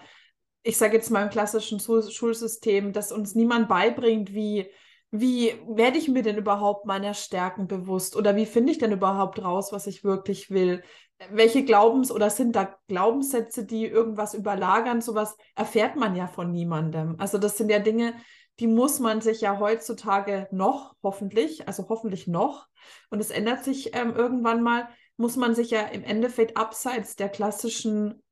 ich 0.65 0.77
sage 0.77 0.95
jetzt 0.95 1.11
mal 1.11 1.23
im 1.23 1.31
klassischen 1.31 1.81
Schulsystem, 1.81 2.93
dass 2.93 3.11
uns 3.11 3.35
niemand 3.35 3.69
beibringt, 3.69 4.33
wie 4.33 4.71
wie 5.15 5.53
werde 5.69 5.99
ich 5.99 6.09
mir 6.09 6.23
denn 6.23 6.39
überhaupt 6.39 6.87
meiner 6.87 7.13
Stärken 7.13 7.69
bewusst 7.69 8.17
oder 8.17 8.35
wie 8.35 8.47
finde 8.47 8.73
ich 8.73 8.79
denn 8.79 8.93
überhaupt 8.93 9.43
raus, 9.43 9.71
was 9.71 9.87
ich 9.87 10.05
wirklich 10.05 10.51
will? 10.51 10.83
Welche 11.31 11.65
Glaubens- 11.65 12.11
oder 12.11 12.31
sind 12.31 12.57
da 12.57 12.77
Glaubenssätze, 12.89 13.65
die 13.65 13.87
irgendwas 13.87 14.35
überlagern? 14.35 15.01
Sowas 15.01 15.37
erfährt 15.55 15.97
man 15.97 16.17
ja 16.17 16.27
von 16.27 16.51
niemandem. 16.53 17.17
Also 17.19 17.39
das 17.39 17.57
sind 17.57 17.71
ja 17.71 17.79
Dinge, 17.79 18.15
die 18.61 18.67
muss 18.67 19.01
man 19.01 19.21
sich 19.21 19.41
ja 19.41 19.59
heutzutage 19.59 20.49
noch, 20.51 20.95
hoffentlich, 21.03 21.67
also 21.67 21.89
hoffentlich 21.89 22.27
noch, 22.27 22.69
und 23.11 23.21
es 23.21 23.31
ändert 23.31 23.65
sich 23.65 23.95
ähm, 23.97 24.15
irgendwann 24.15 24.63
mal, 24.63 24.89
muss 25.17 25.37
man 25.37 25.55
sich 25.55 25.71
ja 25.71 25.83
im 25.83 26.03
Endeffekt 26.05 26.57
abseits 26.57 27.17
der 27.17 27.29
klassischen 27.29 28.23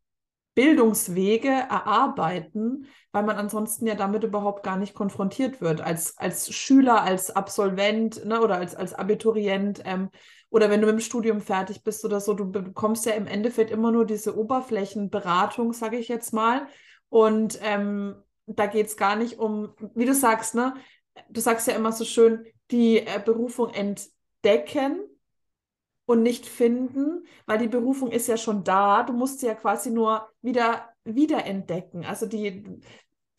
Bildungswege 0.54 1.48
erarbeiten, 1.48 2.86
weil 3.12 3.22
man 3.22 3.36
ansonsten 3.36 3.86
ja 3.86 3.94
damit 3.94 4.24
überhaupt 4.24 4.62
gar 4.62 4.76
nicht 4.76 4.94
konfrontiert 4.94 5.60
wird. 5.60 5.80
Als, 5.80 6.18
als 6.18 6.52
Schüler, 6.52 7.02
als 7.02 7.30
Absolvent 7.30 8.24
ne, 8.24 8.40
oder 8.40 8.56
als, 8.56 8.74
als 8.74 8.92
Abiturient 8.92 9.82
ähm, 9.84 10.10
oder 10.50 10.68
wenn 10.68 10.80
du 10.80 10.86
mit 10.86 10.96
dem 10.96 11.00
Studium 11.00 11.40
fertig 11.40 11.84
bist 11.84 12.04
oder 12.04 12.20
so, 12.20 12.34
du 12.34 12.50
bekommst 12.50 13.06
ja 13.06 13.12
im 13.12 13.26
Endeffekt 13.26 13.70
immer 13.70 13.92
nur 13.92 14.04
diese 14.04 14.36
Oberflächenberatung, 14.36 15.72
sage 15.72 15.96
ich 15.96 16.08
jetzt 16.08 16.32
mal. 16.32 16.66
Und 17.08 17.58
ähm, 17.62 18.16
da 18.46 18.66
geht 18.66 18.86
es 18.86 18.96
gar 18.96 19.16
nicht 19.16 19.38
um, 19.38 19.74
wie 19.94 20.06
du 20.06 20.14
sagst, 20.14 20.54
ne? 20.54 20.74
Du 21.28 21.40
sagst 21.40 21.66
ja 21.66 21.74
immer 21.74 21.92
so 21.92 22.04
schön, 22.04 22.46
die 22.70 22.98
äh, 22.98 23.20
Berufung 23.24 23.70
entdecken 23.70 25.00
und 26.06 26.22
nicht 26.22 26.46
finden, 26.46 27.24
weil 27.46 27.58
die 27.58 27.68
Berufung 27.68 28.10
ist 28.10 28.26
ja 28.26 28.36
schon 28.36 28.64
da. 28.64 29.04
Du 29.04 29.12
musst 29.12 29.40
sie 29.40 29.46
ja 29.46 29.54
quasi 29.54 29.90
nur 29.90 30.28
wieder 30.42 30.88
wiederentdecken. 31.04 32.04
Also 32.04 32.26
die, 32.26 32.64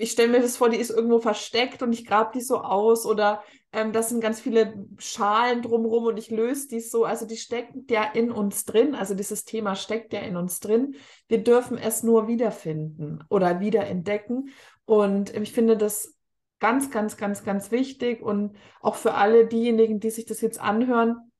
ich 0.02 0.12
stelle 0.12 0.30
mir 0.30 0.42
das 0.42 0.58
vor, 0.58 0.70
die 0.70 0.78
ist 0.78 0.90
irgendwo 0.90 1.20
versteckt 1.20 1.82
und 1.82 1.94
ich 1.94 2.06
grabe 2.06 2.32
die 2.34 2.42
so 2.42 2.62
aus 2.62 3.06
oder 3.06 3.44
ähm, 3.72 3.94
das 3.94 4.10
sind 4.10 4.22
ganz 4.22 4.42
viele 4.42 4.86
Schalen 4.98 5.62
drumherum 5.62 6.06
und 6.06 6.18
ich 6.18 6.30
löse 6.30 6.68
die 6.68 6.80
so. 6.80 7.06
Also 7.06 7.26
die 7.26 7.38
steckt 7.38 7.90
ja 7.90 8.04
in 8.04 8.32
uns 8.32 8.66
drin. 8.66 8.96
Also 8.96 9.14
dieses 9.14 9.46
Thema 9.46 9.76
steckt 9.76 10.14
ja 10.14 10.20
in 10.20 10.36
uns 10.36 10.60
drin. 10.60 10.96
Wir 11.28 11.44
dürfen 11.44 11.78
es 11.78 12.04
nur 12.04 12.28
wiederfinden 12.28 13.24
oder 13.30 13.60
wiederentdecken. 13.60 14.50
Und 14.86 15.36
ich 15.36 15.54
finde 15.54 15.78
das 15.78 16.16
ganz, 16.60 16.92
ganz, 16.92 17.18
ganz, 17.18 17.44
ganz 17.44 17.72
wichtig 17.72 18.22
und 18.22 18.56
auch 18.82 18.96
für 18.96 19.14
alle 19.14 19.48
diejenigen, 19.48 20.00
die 20.00 20.10
sich 20.10 20.26
das 20.26 20.42
jetzt 20.42 20.60
anhören, 20.60 21.32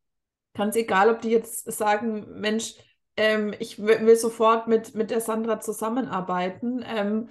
Ganz 0.54 0.76
egal, 0.76 1.10
ob 1.10 1.22
die 1.22 1.30
jetzt 1.30 1.72
sagen, 1.72 2.40
Mensch, 2.40 2.76
ähm, 3.16 3.54
ich 3.60 3.80
will 3.80 4.16
sofort 4.18 4.68
mit, 4.68 4.96
mit 4.96 5.10
der 5.10 5.22
Sandra 5.22 5.60
zusammenarbeiten 5.62 6.84
ähm, 6.86 7.30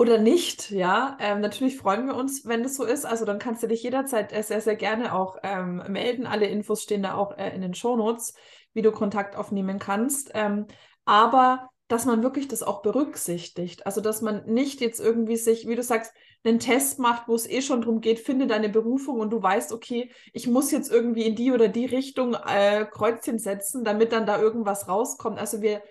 oder 0.00 0.16
nicht, 0.16 0.70
ja. 0.70 1.18
Ähm, 1.20 1.42
natürlich 1.42 1.76
freuen 1.76 2.06
wir 2.06 2.14
uns, 2.16 2.46
wenn 2.46 2.62
das 2.62 2.74
so 2.74 2.84
ist. 2.84 3.04
Also 3.04 3.26
dann 3.26 3.38
kannst 3.38 3.62
du 3.62 3.66
dich 3.66 3.82
jederzeit 3.82 4.30
sehr, 4.46 4.62
sehr 4.62 4.74
gerne 4.74 5.14
auch 5.14 5.36
ähm, 5.42 5.82
melden. 5.88 6.26
Alle 6.26 6.46
Infos 6.46 6.82
stehen 6.82 7.02
da 7.02 7.16
auch 7.16 7.36
äh, 7.36 7.54
in 7.54 7.60
den 7.60 7.74
Shownotes, 7.74 8.32
wie 8.72 8.80
du 8.80 8.92
Kontakt 8.92 9.36
aufnehmen 9.36 9.78
kannst. 9.78 10.30
Ähm, 10.32 10.66
aber 11.04 11.68
dass 11.88 12.06
man 12.06 12.22
wirklich 12.22 12.48
das 12.48 12.62
auch 12.62 12.80
berücksichtigt. 12.80 13.84
Also, 13.84 14.00
dass 14.00 14.22
man 14.22 14.46
nicht 14.46 14.80
jetzt 14.80 15.00
irgendwie 15.00 15.36
sich, 15.36 15.68
wie 15.68 15.76
du 15.76 15.82
sagst, 15.82 16.14
einen 16.44 16.60
Test 16.60 16.98
macht, 16.98 17.28
wo 17.28 17.34
es 17.34 17.46
eh 17.46 17.60
schon 17.60 17.82
darum 17.82 18.00
geht, 18.00 18.20
finde 18.20 18.46
deine 18.46 18.70
Berufung 18.70 19.20
und 19.20 19.28
du 19.28 19.42
weißt, 19.42 19.70
okay, 19.70 20.10
ich 20.32 20.46
muss 20.46 20.70
jetzt 20.70 20.90
irgendwie 20.90 21.26
in 21.26 21.36
die 21.36 21.52
oder 21.52 21.68
die 21.68 21.84
Richtung 21.84 22.32
äh, 22.32 22.86
Kreuzchen 22.90 23.38
setzen, 23.38 23.84
damit 23.84 24.12
dann 24.12 24.24
da 24.24 24.40
irgendwas 24.40 24.88
rauskommt. 24.88 25.38
Also 25.38 25.60
wir 25.60 25.82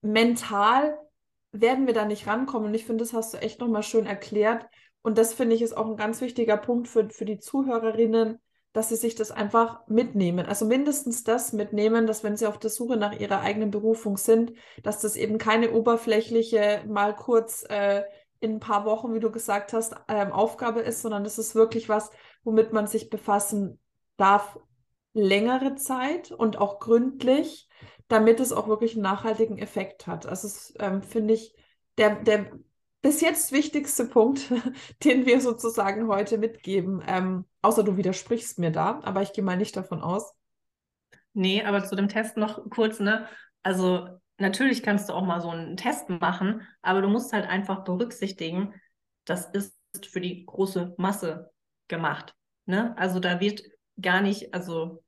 mental 0.00 0.98
werden 1.52 1.86
wir 1.86 1.94
da 1.94 2.04
nicht 2.04 2.26
rankommen. 2.26 2.68
Und 2.68 2.74
ich 2.74 2.84
finde, 2.84 3.04
das 3.04 3.12
hast 3.12 3.34
du 3.34 3.38
echt 3.38 3.60
nochmal 3.60 3.82
schön 3.82 4.06
erklärt. 4.06 4.66
Und 5.02 5.18
das 5.18 5.34
finde 5.34 5.54
ich 5.54 5.62
ist 5.62 5.76
auch 5.76 5.86
ein 5.86 5.96
ganz 5.96 6.20
wichtiger 6.20 6.56
Punkt 6.56 6.88
für, 6.88 7.08
für 7.10 7.24
die 7.24 7.38
Zuhörerinnen, 7.38 8.40
dass 8.72 8.88
sie 8.88 8.96
sich 8.96 9.14
das 9.14 9.30
einfach 9.30 9.86
mitnehmen. 9.86 10.46
Also 10.46 10.64
mindestens 10.64 11.24
das 11.24 11.52
mitnehmen, 11.52 12.06
dass 12.06 12.24
wenn 12.24 12.36
sie 12.36 12.46
auf 12.46 12.58
der 12.58 12.70
Suche 12.70 12.96
nach 12.96 13.12
ihrer 13.18 13.40
eigenen 13.40 13.70
Berufung 13.70 14.16
sind, 14.16 14.52
dass 14.82 15.00
das 15.00 15.16
eben 15.16 15.38
keine 15.38 15.72
oberflächliche, 15.72 16.84
mal 16.86 17.14
kurz 17.14 17.64
äh, 17.68 18.02
in 18.40 18.54
ein 18.54 18.60
paar 18.60 18.84
Wochen, 18.86 19.12
wie 19.14 19.20
du 19.20 19.30
gesagt 19.30 19.72
hast, 19.72 19.94
ähm, 20.08 20.32
Aufgabe 20.32 20.80
ist, 20.80 21.02
sondern 21.02 21.22
das 21.22 21.38
ist 21.38 21.54
wirklich 21.54 21.88
was, 21.88 22.10
womit 22.44 22.72
man 22.72 22.86
sich 22.86 23.10
befassen 23.10 23.78
darf, 24.16 24.58
längere 25.12 25.74
Zeit 25.74 26.32
und 26.32 26.56
auch 26.58 26.78
gründlich, 26.78 27.68
damit 28.12 28.40
es 28.40 28.52
auch 28.52 28.68
wirklich 28.68 28.92
einen 28.92 29.02
nachhaltigen 29.02 29.58
Effekt 29.58 30.06
hat. 30.06 30.26
Also 30.26 30.46
das 30.46 30.74
ähm, 30.78 31.02
finde 31.02 31.34
ich 31.34 31.54
der, 31.96 32.22
der 32.22 32.52
bis 33.00 33.20
jetzt 33.22 33.52
wichtigste 33.52 34.06
Punkt, 34.06 34.52
den 35.04 35.24
wir 35.24 35.40
sozusagen 35.40 36.08
heute 36.08 36.36
mitgeben. 36.36 37.02
Ähm, 37.06 37.46
außer 37.62 37.82
du 37.82 37.96
widersprichst 37.96 38.58
mir 38.58 38.70
da, 38.70 39.00
aber 39.02 39.22
ich 39.22 39.32
gehe 39.32 39.42
mal 39.42 39.56
nicht 39.56 39.76
davon 39.76 40.02
aus. 40.02 40.34
Nee, 41.32 41.64
aber 41.64 41.84
zu 41.84 41.96
dem 41.96 42.08
Test 42.08 42.36
noch 42.36 42.68
kurz, 42.68 43.00
ne? 43.00 43.26
Also 43.62 44.08
natürlich 44.36 44.82
kannst 44.82 45.08
du 45.08 45.14
auch 45.14 45.24
mal 45.24 45.40
so 45.40 45.48
einen 45.48 45.78
Test 45.78 46.10
machen, 46.10 46.66
aber 46.82 47.00
du 47.00 47.08
musst 47.08 47.32
halt 47.32 47.46
einfach 47.46 47.84
berücksichtigen, 47.84 48.74
das 49.24 49.46
ist 49.46 49.74
für 50.06 50.20
die 50.20 50.44
große 50.44 50.94
Masse 50.98 51.50
gemacht. 51.88 52.34
Ne? 52.66 52.94
Also 52.98 53.20
da 53.20 53.40
wird 53.40 53.62
gar 54.00 54.20
nicht, 54.20 54.52
also 54.52 55.02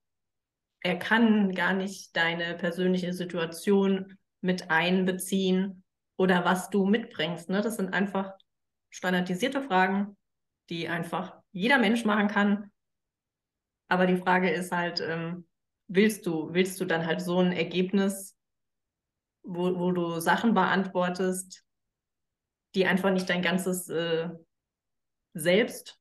er 0.84 0.98
kann 0.98 1.54
gar 1.54 1.72
nicht 1.72 2.14
deine 2.14 2.54
persönliche 2.54 3.14
Situation 3.14 4.18
mit 4.42 4.70
einbeziehen 4.70 5.82
oder 6.16 6.44
was 6.44 6.68
du 6.68 6.84
mitbringst. 6.84 7.48
Ne? 7.48 7.62
Das 7.62 7.76
sind 7.76 7.94
einfach 7.94 8.34
standardisierte 8.90 9.62
Fragen, 9.62 10.16
die 10.68 10.88
einfach 10.88 11.40
jeder 11.52 11.78
Mensch 11.78 12.04
machen 12.04 12.28
kann. 12.28 12.70
Aber 13.88 14.06
die 14.06 14.18
Frage 14.18 14.50
ist 14.50 14.72
halt, 14.72 15.00
ähm, 15.00 15.48
willst 15.88 16.26
du, 16.26 16.52
willst 16.52 16.78
du 16.80 16.84
dann 16.84 17.06
halt 17.06 17.22
so 17.22 17.38
ein 17.38 17.52
Ergebnis, 17.52 18.36
wo, 19.42 19.78
wo 19.78 19.90
du 19.90 20.20
Sachen 20.20 20.52
beantwortest, 20.52 21.64
die 22.74 22.86
einfach 22.86 23.10
nicht 23.10 23.30
dein 23.30 23.42
ganzes 23.42 23.88
äh, 23.88 24.28
Selbst 25.32 25.98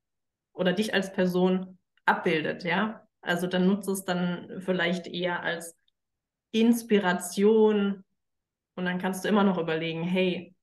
oder 0.51 0.73
dich 0.73 0.93
als 0.93 1.13
Person 1.13 1.79
abbildet, 2.05 2.65
ja? 2.65 3.02
Also 3.23 3.47
dann 3.47 3.67
nutzt 3.67 3.87
es 3.89 4.03
dann 4.05 4.61
vielleicht 4.61 5.07
eher 5.07 5.41
als 5.43 5.75
Inspiration 6.51 8.03
und 8.75 8.85
dann 8.85 8.99
kannst 8.99 9.23
du 9.23 9.29
immer 9.29 9.43
noch 9.43 9.57
überlegen, 9.57 10.03
hey, 10.03 10.55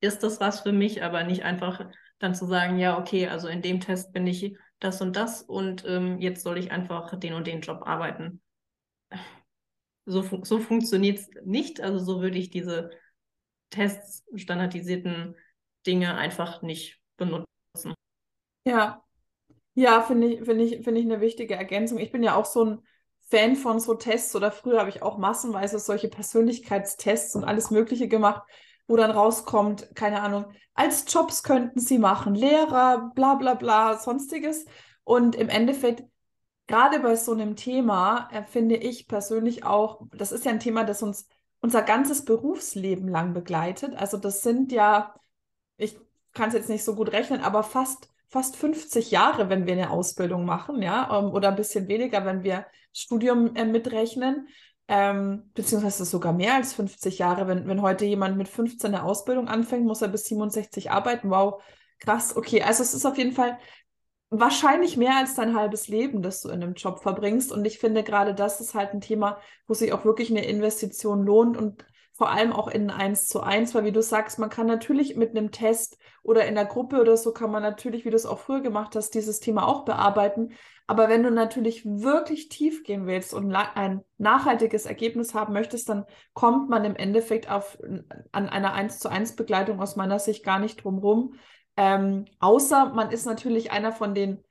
ist 0.00 0.22
das 0.22 0.40
was 0.40 0.60
für 0.60 0.72
mich, 0.72 1.02
aber 1.02 1.24
nicht 1.24 1.42
einfach 1.44 1.88
dann 2.18 2.34
zu 2.34 2.46
sagen, 2.46 2.78
ja, 2.78 2.98
okay, 2.98 3.28
also 3.28 3.48
in 3.48 3.62
dem 3.62 3.80
Test 3.80 4.12
bin 4.12 4.26
ich 4.26 4.56
das 4.78 5.00
und 5.00 5.16
das 5.16 5.42
und 5.42 5.84
ähm, 5.86 6.18
jetzt 6.18 6.42
soll 6.42 6.58
ich 6.58 6.70
einfach 6.70 7.18
den 7.18 7.34
und 7.34 7.46
den 7.46 7.60
Job 7.60 7.82
arbeiten. 7.86 8.40
So, 10.04 10.22
so 10.44 10.60
funktioniert 10.60 11.18
es 11.18 11.28
nicht. 11.44 11.80
Also 11.80 11.98
so 11.98 12.20
würde 12.20 12.38
ich 12.38 12.50
diese 12.50 12.90
Tests, 13.70 14.24
standardisierten 14.36 15.34
Dinge 15.86 16.14
einfach 16.14 16.62
nicht 16.62 17.00
benutzen. 17.16 17.94
Ja, 18.64 19.02
ja, 19.76 20.00
finde 20.02 20.28
ich, 20.28 20.44
finde 20.44 20.64
ich, 20.64 20.82
finde 20.84 21.00
ich 21.00 21.06
eine 21.06 21.20
wichtige 21.20 21.54
Ergänzung. 21.54 21.98
Ich 21.98 22.10
bin 22.10 22.22
ja 22.22 22.34
auch 22.34 22.46
so 22.46 22.64
ein 22.64 22.82
Fan 23.28 23.56
von 23.56 23.78
so 23.78 23.94
Tests 23.94 24.34
oder 24.34 24.50
früher 24.50 24.80
habe 24.80 24.88
ich 24.88 25.02
auch 25.02 25.18
massenweise 25.18 25.78
solche 25.78 26.08
Persönlichkeitstests 26.08 27.36
und 27.36 27.44
alles 27.44 27.70
Mögliche 27.70 28.08
gemacht, 28.08 28.42
wo 28.86 28.96
dann 28.96 29.10
rauskommt, 29.10 29.94
keine 29.94 30.22
Ahnung, 30.22 30.46
als 30.74 31.04
Jobs 31.12 31.42
könnten 31.42 31.78
sie 31.78 31.98
machen, 31.98 32.34
Lehrer, 32.34 33.12
bla 33.14 33.34
bla 33.34 33.54
bla, 33.54 33.98
sonstiges. 33.98 34.64
Und 35.04 35.36
im 35.36 35.50
Endeffekt, 35.50 36.04
gerade 36.66 37.00
bei 37.00 37.14
so 37.16 37.32
einem 37.32 37.54
Thema, 37.56 38.28
äh, 38.32 38.44
finde 38.44 38.76
ich 38.76 39.08
persönlich 39.08 39.64
auch, 39.64 40.02
das 40.12 40.32
ist 40.32 40.44
ja 40.46 40.52
ein 40.52 40.60
Thema, 40.60 40.84
das 40.84 41.02
uns 41.02 41.28
unser 41.60 41.82
ganzes 41.82 42.24
Berufsleben 42.24 43.08
lang 43.08 43.34
begleitet. 43.34 43.94
Also 43.96 44.16
das 44.16 44.42
sind 44.42 44.72
ja, 44.72 45.14
ich 45.76 45.98
kann 46.32 46.48
es 46.48 46.54
jetzt 46.54 46.68
nicht 46.70 46.84
so 46.84 46.94
gut 46.94 47.12
rechnen, 47.12 47.40
aber 47.42 47.62
fast 47.62 48.08
fast 48.28 48.56
50 48.56 49.10
Jahre, 49.10 49.48
wenn 49.48 49.66
wir 49.66 49.74
eine 49.74 49.90
Ausbildung 49.90 50.44
machen, 50.44 50.82
ja, 50.82 51.18
ähm, 51.18 51.30
oder 51.30 51.48
ein 51.48 51.56
bisschen 51.56 51.88
weniger, 51.88 52.24
wenn 52.24 52.42
wir 52.42 52.66
Studium 52.92 53.54
äh, 53.54 53.64
mitrechnen, 53.64 54.48
ähm, 54.88 55.50
beziehungsweise 55.54 56.04
sogar 56.04 56.32
mehr 56.32 56.54
als 56.54 56.74
50 56.74 57.18
Jahre. 57.18 57.46
Wenn, 57.48 57.66
wenn 57.66 57.82
heute 57.82 58.04
jemand 58.04 58.36
mit 58.36 58.48
15 58.48 58.94
eine 58.94 59.04
Ausbildung 59.04 59.48
anfängt, 59.48 59.84
muss 59.84 60.02
er 60.02 60.08
bis 60.08 60.24
67 60.26 60.90
arbeiten. 60.90 61.30
Wow, 61.30 61.62
krass. 61.98 62.36
Okay, 62.36 62.62
also 62.62 62.82
es 62.82 62.94
ist 62.94 63.06
auf 63.06 63.18
jeden 63.18 63.32
Fall 63.32 63.58
wahrscheinlich 64.30 64.96
mehr 64.96 65.16
als 65.16 65.34
dein 65.34 65.54
halbes 65.54 65.88
Leben, 65.88 66.22
das 66.22 66.40
du 66.40 66.48
in 66.48 66.62
einem 66.62 66.74
Job 66.74 67.00
verbringst. 67.00 67.52
Und 67.52 67.64
ich 67.64 67.78
finde 67.78 68.02
gerade 68.02 68.34
das 68.34 68.60
ist 68.60 68.74
halt 68.74 68.92
ein 68.92 69.00
Thema, 69.00 69.38
wo 69.66 69.74
sich 69.74 69.92
auch 69.92 70.04
wirklich 70.04 70.30
eine 70.30 70.44
Investition 70.44 71.22
lohnt 71.22 71.56
und 71.56 71.84
vor 72.16 72.30
allem 72.30 72.52
auch 72.52 72.68
in 72.68 72.90
eins 72.90 73.28
zu 73.28 73.40
eins, 73.40 73.74
weil 73.74 73.84
wie 73.84 73.92
du 73.92 74.02
sagst, 74.02 74.38
man 74.38 74.48
kann 74.48 74.66
natürlich 74.66 75.16
mit 75.16 75.30
einem 75.30 75.50
Test 75.50 75.98
oder 76.22 76.46
in 76.46 76.54
der 76.54 76.64
Gruppe 76.64 77.00
oder 77.00 77.16
so 77.18 77.32
kann 77.32 77.50
man 77.50 77.62
natürlich, 77.62 78.06
wie 78.06 78.10
du 78.10 78.16
es 78.16 78.24
auch 78.24 78.38
früher 78.38 78.62
gemacht 78.62 78.96
hast, 78.96 79.10
dieses 79.10 79.38
Thema 79.38 79.68
auch 79.68 79.84
bearbeiten. 79.84 80.52
Aber 80.86 81.10
wenn 81.10 81.22
du 81.22 81.30
natürlich 81.30 81.84
wirklich 81.84 82.48
tief 82.48 82.84
gehen 82.84 83.06
willst 83.06 83.34
und 83.34 83.54
ein 83.54 84.02
nachhaltiges 84.16 84.86
Ergebnis 84.86 85.34
haben 85.34 85.52
möchtest, 85.52 85.90
dann 85.90 86.06
kommt 86.32 86.70
man 86.70 86.86
im 86.86 86.96
Endeffekt 86.96 87.50
auf, 87.50 87.76
an 88.32 88.48
einer 88.48 88.72
eins 88.72 88.98
zu 88.98 89.10
eins 89.10 89.36
Begleitung 89.36 89.80
aus 89.80 89.96
meiner 89.96 90.18
Sicht 90.18 90.42
gar 90.42 90.58
nicht 90.58 90.84
drum 90.84 90.98
rum. 90.98 91.34
Ähm, 91.76 92.24
außer 92.40 92.94
man 92.94 93.10
ist 93.10 93.26
natürlich 93.26 93.72
einer 93.72 93.92
von 93.92 94.14
den 94.14 94.42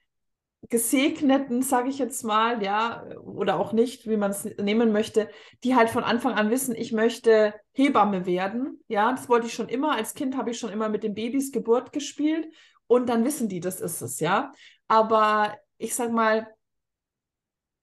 Gesegneten, 0.69 1.61
sage 1.61 1.89
ich 1.89 1.99
jetzt 1.99 2.23
mal, 2.23 2.63
ja, 2.63 3.05
oder 3.23 3.59
auch 3.59 3.73
nicht, 3.73 4.07
wie 4.07 4.17
man 4.17 4.31
es 4.31 4.45
nehmen 4.57 4.91
möchte, 4.91 5.29
die 5.63 5.75
halt 5.75 5.89
von 5.89 6.03
Anfang 6.03 6.33
an 6.33 6.49
wissen, 6.49 6.75
ich 6.75 6.91
möchte 6.91 7.53
Hebamme 7.73 8.25
werden. 8.25 8.83
Ja, 8.87 9.11
das 9.11 9.29
wollte 9.29 9.47
ich 9.47 9.53
schon 9.53 9.69
immer. 9.69 9.95
Als 9.95 10.13
Kind 10.13 10.37
habe 10.37 10.51
ich 10.51 10.59
schon 10.59 10.71
immer 10.71 10.89
mit 10.89 11.03
den 11.03 11.13
Babys 11.13 11.51
Geburt 11.51 11.91
gespielt 11.91 12.47
und 12.87 13.09
dann 13.09 13.25
wissen 13.25 13.49
die, 13.49 13.59
das 13.59 13.81
ist 13.81 14.01
es, 14.01 14.19
ja. 14.19 14.51
Aber 14.87 15.57
ich 15.77 15.95
sag 15.95 16.11
mal, 16.11 16.47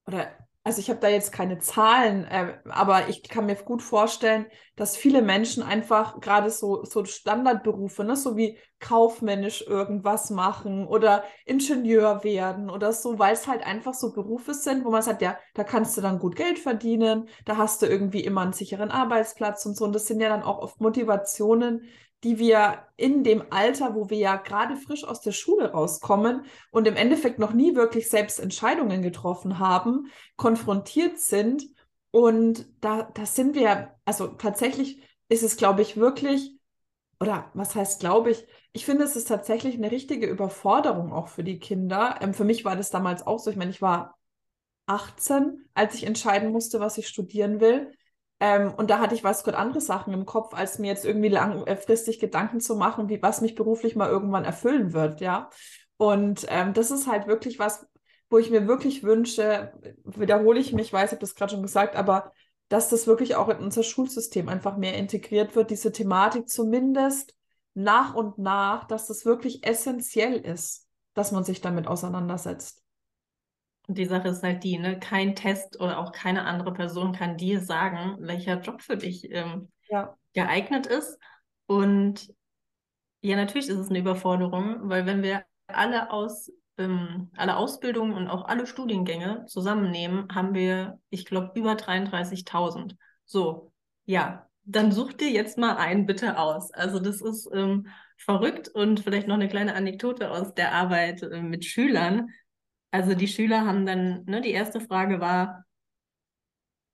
oder 0.07 0.42
also 0.65 0.81
ich 0.81 0.91
habe 0.91 1.01
da 1.01 1.09
jetzt 1.09 1.33
keine 1.33 1.59
Zahlen, 1.59 2.25
äh, 2.25 2.59
aber 2.69 3.09
ich 3.09 3.25
kann 3.25 3.47
mir 3.47 3.57
gut 3.57 3.83
vorstellen, 3.83 4.47
dass 4.77 4.97
viele 4.97 5.21
Menschen 5.21 5.63
einfach 5.65 6.21
gerade 6.21 6.51
so, 6.51 6.85
so 6.85 7.05
Standardberufe, 7.05 8.05
ne, 8.05 8.15
so 8.15 8.37
wie 8.37 8.59
kaufmännisch 8.79 9.63
irgendwas 9.67 10.31
machen 10.31 10.87
oder 10.87 11.25
Ingenieur 11.47 12.23
werden 12.23 12.71
oder 12.71 12.93
so, 12.93 13.19
weil 13.19 13.33
es 13.35 13.49
halt 13.49 13.67
einfach 13.67 13.95
so 13.95 14.13
Berufe 14.13 14.55
sind, 14.55 14.85
wo 14.85 14.91
man 14.91 15.03
sagt, 15.03 15.21
ja, 15.23 15.37
da 15.55 15.65
kannst 15.65 15.97
du 15.97 16.01
dann 16.01 16.21
gut 16.21 16.37
Geld 16.37 16.61
verdienen, 16.61 17.29
da 17.45 17.57
hast 17.57 17.83
du 17.83 17.87
irgendwie 17.87 18.21
immer 18.25 18.43
einen 18.43 18.53
sicheren 18.53 18.91
Arbeitsplatz 18.93 19.67
und 19.67 19.77
so. 19.77 19.85
Und 19.85 19.93
das 19.95 20.07
sind 20.07 20.21
ja 20.21 20.29
dann 20.29 20.43
auch 20.43 20.59
oft 20.59 20.81
Motivationen, 20.81 21.89
die 22.25 22.39
wir 22.39 22.87
in 22.97 23.25
dem 23.25 23.45
Alter, 23.51 23.95
wo 23.95 24.09
wir 24.11 24.19
ja 24.19 24.37
gerade 24.37 24.77
frisch 24.77 25.05
aus 25.05 25.21
der 25.21 25.33
Schule 25.33 25.73
rauskommen 25.73 26.45
und 26.71 26.87
im 26.87 26.97
Endeffekt 26.97 27.39
noch 27.39 27.53
nie 27.53 27.75
wirklich 27.75 28.09
selbst 28.09 28.39
Entscheidungen 28.39 29.03
getroffen 29.03 29.59
haben, 29.59 30.07
konfrontiert 30.37 31.19
sind. 31.19 31.65
Und 32.11 32.67
da, 32.81 33.11
da 33.15 33.27
sind 33.27 33.55
wir, 33.55 33.95
also 34.05 34.29
tatsächlich 34.29 35.03
ist 35.29 35.43
es, 35.43 35.57
glaube 35.57 35.83
ich, 35.83 35.97
wirklich, 35.97 36.57
oder 37.19 37.51
was 37.55 37.75
heißt, 37.75 38.01
glaube 38.01 38.31
ich, 38.31 38.47
ich 38.73 38.85
finde, 38.85 39.05
es 39.05 39.17
ist 39.17 39.29
tatsächlich 39.29 39.75
eine 39.75 39.91
richtige 39.91 40.27
Überforderung 40.27 41.13
auch 41.13 41.29
für 41.29 41.45
die 41.45 41.59
Kinder. 41.59 42.19
Ähm, 42.21 42.35
für 42.35 42.45
mich 42.45 42.65
war 42.65 42.77
das 42.77 42.91
damals 42.91 43.27
auch 43.27 43.39
so. 43.39 43.51
Ich 43.51 43.57
meine, 43.57 43.71
ich 43.71 43.83
war 43.83 44.19
18, 44.87 45.67
als 45.75 45.95
ich 45.95 46.05
entscheiden 46.05 46.53
musste, 46.53 46.81
was 46.81 46.99
ich 46.99 47.09
studieren 47.09 47.61
will. 47.61 47.93
Ähm, 48.43 48.75
und 48.75 48.91
da 48.91 48.99
hatte 48.99 49.15
ich 49.15 49.23
was 49.23 49.45
Gott 49.45 49.55
andere 49.55 49.81
Sachen 49.81 50.13
im 50.13 50.27
Kopf, 50.27 50.53
als 50.53 50.81
mir 50.81 50.89
jetzt 50.89 51.05
irgendwie 51.05 51.29
langfristig 51.29 52.19
Gedanken 52.19 52.59
zu 52.59 52.75
machen, 52.75 53.09
wie 53.09 53.23
was 53.23 53.41
mich 53.41 53.55
beruflich 53.55 53.95
mal 53.95 54.11
irgendwann 54.11 54.45
erfüllen 54.45 54.93
wird, 54.93 55.21
ja. 55.21 55.49
Und 55.97 56.45
ähm, 56.49 56.75
das 56.75 56.91
ist 56.91 57.07
halt 57.07 57.29
wirklich 57.29 57.61
was, 57.61 57.87
wo 58.31 58.39
ich 58.39 58.51
mir 58.51 58.67
wirklich 58.67 59.05
wünsche, 59.05 59.73
wiederhole 60.03 60.59
ich 60.59 60.73
mich, 60.73 60.93
weiß, 60.93 61.11
ich 61.11 61.13
habe 61.13 61.21
das 61.21 61.37
gerade 61.37 61.53
schon 61.53 61.63
gesagt, 61.63 61.95
aber 61.95 62.33
dass 62.69 62.89
das 62.89 63.07
wirklich 63.07 63.37
auch 63.37 63.49
in 63.49 63.59
unser 63.59 63.85
Schulsystem 63.85 64.49
einfach 64.49 64.77
mehr 64.77 64.95
integriert 64.95 65.55
wird, 65.55 65.71
diese 65.71 65.93
Thematik 65.93 66.49
zumindest 66.49 67.37
nach 67.75 68.13
und 68.17 68.39
nach, 68.39 68.89
dass 68.89 69.07
das 69.07 69.25
wirklich 69.25 69.65
essentiell 69.65 70.35
ist, 70.35 70.89
dass 71.15 71.31
man 71.31 71.45
sich 71.45 71.61
damit 71.61 71.87
auseinandersetzt. 71.87 72.82
Und 73.93 73.99
die 73.99 74.07
Sache 74.07 74.29
ist 74.29 74.43
halt 74.43 74.65
die, 74.65 74.79
ne? 74.79 74.99
Kein 74.99 75.37
Test 75.37 75.79
oder 75.79 75.99
auch 75.99 76.13
keine 76.13 76.47
andere 76.47 76.73
Person 76.73 77.13
kann 77.13 77.37
dir 77.37 77.61
sagen, 77.61 78.17
welcher 78.21 78.59
Job 78.59 78.81
für 78.81 78.97
dich 78.97 79.31
ähm, 79.31 79.71
ja. 79.91 80.17
geeignet 80.33 80.87
ist. 80.87 81.19
Und 81.67 82.33
ja, 83.21 83.37
natürlich 83.37 83.69
ist 83.69 83.77
es 83.77 83.91
eine 83.91 83.99
Überforderung, 83.99 84.89
weil 84.89 85.05
wenn 85.05 85.23
wir 85.23 85.45
alle 85.67 86.11
aus 86.11 86.51
ähm, 86.79 87.29
alle 87.37 87.59
Ausbildungen 87.59 88.15
und 88.15 88.29
auch 88.29 88.47
alle 88.47 88.67
Studiengänge 88.67 89.45
zusammennehmen, 89.45 90.27
haben 90.35 90.55
wir, 90.55 90.99
ich 91.11 91.27
glaube, 91.27 91.51
über 91.55 91.73
33.000. 91.75 92.97
So, 93.27 93.75
ja, 94.07 94.49
dann 94.65 94.91
such 94.91 95.13
dir 95.13 95.29
jetzt 95.29 95.59
mal 95.59 95.77
einen 95.77 96.07
bitte 96.07 96.39
aus. 96.39 96.73
Also 96.73 96.99
das 96.99 97.21
ist 97.21 97.47
ähm, 97.53 97.89
verrückt 98.17 98.71
und 98.71 99.01
vielleicht 99.01 99.29
noch 99.29 99.35
eine 99.35 99.49
kleine 99.49 99.75
Anekdote 99.75 100.31
aus 100.31 100.55
der 100.55 100.73
Arbeit 100.73 101.23
äh, 101.23 101.43
mit 101.43 101.67
Schülern. 101.67 102.31
Also 102.93 103.15
die 103.15 103.27
Schüler 103.27 103.67
haben 103.67 103.87
dann, 103.87 104.25
ne, 104.27 104.43
die 104.43 104.51
erste 104.51 104.79
Frage 104.79 105.19
war, 105.19 105.65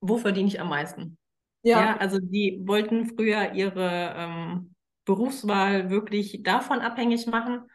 wo 0.01 0.17
verdiene 0.17 0.49
ich 0.49 0.61
am 0.61 0.69
meisten? 0.69 1.19
Ja. 1.63 1.81
ja 1.81 1.97
also 1.97 2.19
die 2.21 2.61
wollten 2.63 3.07
früher 3.07 3.53
ihre 3.53 4.15
ähm, 4.17 4.75
Berufswahl 5.05 5.91
wirklich 5.91 6.43
davon 6.45 6.81
abhängig 6.81 7.27
machen. 7.27 7.69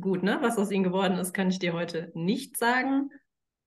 Gut, 0.00 0.22
ne? 0.22 0.38
Was 0.40 0.56
aus 0.56 0.70
ihnen 0.70 0.84
geworden 0.84 1.18
ist, 1.18 1.34
kann 1.34 1.50
ich 1.50 1.58
dir 1.58 1.74
heute 1.74 2.10
nicht 2.14 2.56
sagen. 2.56 3.10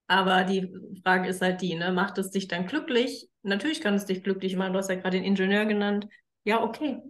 Aber 0.07 0.43
die 0.43 0.73
Frage 1.03 1.29
ist 1.29 1.41
halt 1.41 1.61
die, 1.61 1.75
ne? 1.75 1.91
Macht 1.91 2.17
es 2.17 2.31
dich 2.31 2.47
dann 2.47 2.65
glücklich? 2.65 3.29
Natürlich 3.43 3.81
kann 3.81 3.93
es 3.93 4.05
dich 4.05 4.23
glücklich 4.23 4.55
machen. 4.55 4.73
Du 4.73 4.79
hast 4.79 4.89
ja 4.89 4.95
gerade 4.95 5.17
den 5.17 5.25
Ingenieur 5.25 5.65
genannt. 5.65 6.07
Ja, 6.43 6.63
okay. 6.63 7.01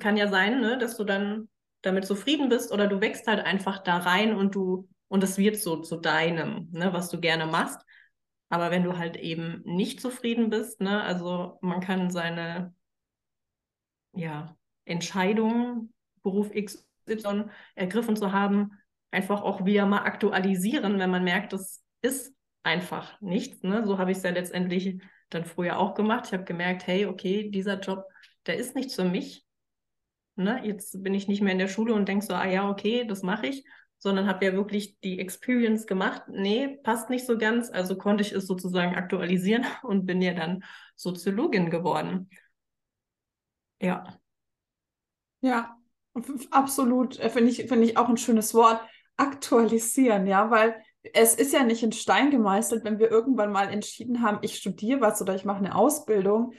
Kann 0.00 0.16
ja 0.16 0.28
sein, 0.28 0.60
ne? 0.60 0.76
dass 0.76 0.96
du 0.96 1.04
dann 1.04 1.48
damit 1.82 2.06
zufrieden 2.06 2.48
bist 2.48 2.72
oder 2.72 2.86
du 2.86 3.00
wächst 3.00 3.26
halt 3.26 3.44
einfach 3.44 3.78
da 3.82 3.98
rein 3.98 4.34
und 4.34 4.54
du 4.54 4.88
und 5.08 5.24
es 5.24 5.38
wird 5.38 5.56
so 5.56 5.76
zu 5.76 5.96
deinem, 5.96 6.68
ne, 6.70 6.92
was 6.92 7.08
du 7.08 7.18
gerne 7.18 7.46
machst. 7.46 7.80
Aber 8.50 8.70
wenn 8.70 8.84
du 8.84 8.98
halt 8.98 9.16
eben 9.16 9.62
nicht 9.64 10.00
zufrieden 10.00 10.50
bist, 10.50 10.80
ne, 10.80 11.02
also 11.02 11.58
man 11.62 11.80
kann 11.80 12.10
seine 12.10 12.74
ja, 14.12 14.56
Entscheidung, 14.84 15.92
Beruf 16.22 16.50
XY 16.52 17.46
ergriffen 17.74 18.16
zu 18.16 18.32
haben, 18.32 18.72
einfach 19.10 19.42
auch 19.42 19.64
wieder 19.64 19.86
mal 19.86 20.02
aktualisieren, 20.02 20.98
wenn 20.98 21.10
man 21.10 21.24
merkt, 21.24 21.52
das 21.52 21.82
ist 22.02 22.34
einfach 22.62 23.20
nichts. 23.20 23.62
Ne? 23.62 23.86
So 23.86 23.98
habe 23.98 24.10
ich 24.10 24.18
es 24.18 24.24
ja 24.24 24.30
letztendlich 24.30 25.00
dann 25.30 25.44
früher 25.44 25.78
auch 25.78 25.94
gemacht. 25.94 26.26
Ich 26.26 26.32
habe 26.32 26.44
gemerkt, 26.44 26.86
hey, 26.86 27.06
okay, 27.06 27.50
dieser 27.50 27.80
Job, 27.80 28.04
der 28.46 28.56
ist 28.56 28.74
nichts 28.74 28.94
für 28.94 29.04
mich 29.04 29.47
ne, 30.38 30.64
jetzt 30.64 31.02
bin 31.02 31.14
ich 31.14 31.28
nicht 31.28 31.42
mehr 31.42 31.52
in 31.52 31.58
der 31.58 31.68
Schule 31.68 31.94
und 31.94 32.08
denke 32.08 32.24
so, 32.24 32.34
ah 32.34 32.46
ja, 32.46 32.68
okay, 32.68 33.04
das 33.06 33.22
mache 33.22 33.46
ich, 33.46 33.64
sondern 33.98 34.26
habe 34.26 34.44
ja 34.44 34.52
wirklich 34.52 34.98
die 35.00 35.18
Experience 35.18 35.86
gemacht. 35.86 36.22
Nee, 36.28 36.78
passt 36.82 37.10
nicht 37.10 37.26
so 37.26 37.36
ganz. 37.36 37.70
Also 37.70 37.96
konnte 37.96 38.22
ich 38.22 38.32
es 38.32 38.46
sozusagen 38.46 38.94
aktualisieren 38.94 39.66
und 39.82 40.06
bin 40.06 40.22
ja 40.22 40.34
dann 40.34 40.64
Soziologin 40.96 41.70
geworden. 41.70 42.30
Ja. 43.80 44.18
Ja, 45.40 45.76
absolut. 46.50 47.18
Äh, 47.18 47.30
finde 47.30 47.50
ich, 47.50 47.66
finde 47.68 47.84
ich 47.84 47.96
auch 47.96 48.08
ein 48.08 48.16
schönes 48.16 48.54
Wort. 48.54 48.80
Aktualisieren, 49.16 50.26
ja, 50.26 50.50
weil 50.50 50.80
es 51.14 51.34
ist 51.34 51.52
ja 51.52 51.64
nicht 51.64 51.82
in 51.82 51.92
Stein 51.92 52.30
gemeißelt, 52.30 52.84
wenn 52.84 52.98
wir 52.98 53.10
irgendwann 53.10 53.52
mal 53.52 53.68
entschieden 53.68 54.22
haben, 54.22 54.38
ich 54.42 54.56
studiere 54.56 55.00
was 55.00 55.20
oder 55.22 55.34
ich 55.34 55.44
mache 55.44 55.58
eine 55.58 55.74
Ausbildung, 55.74 56.52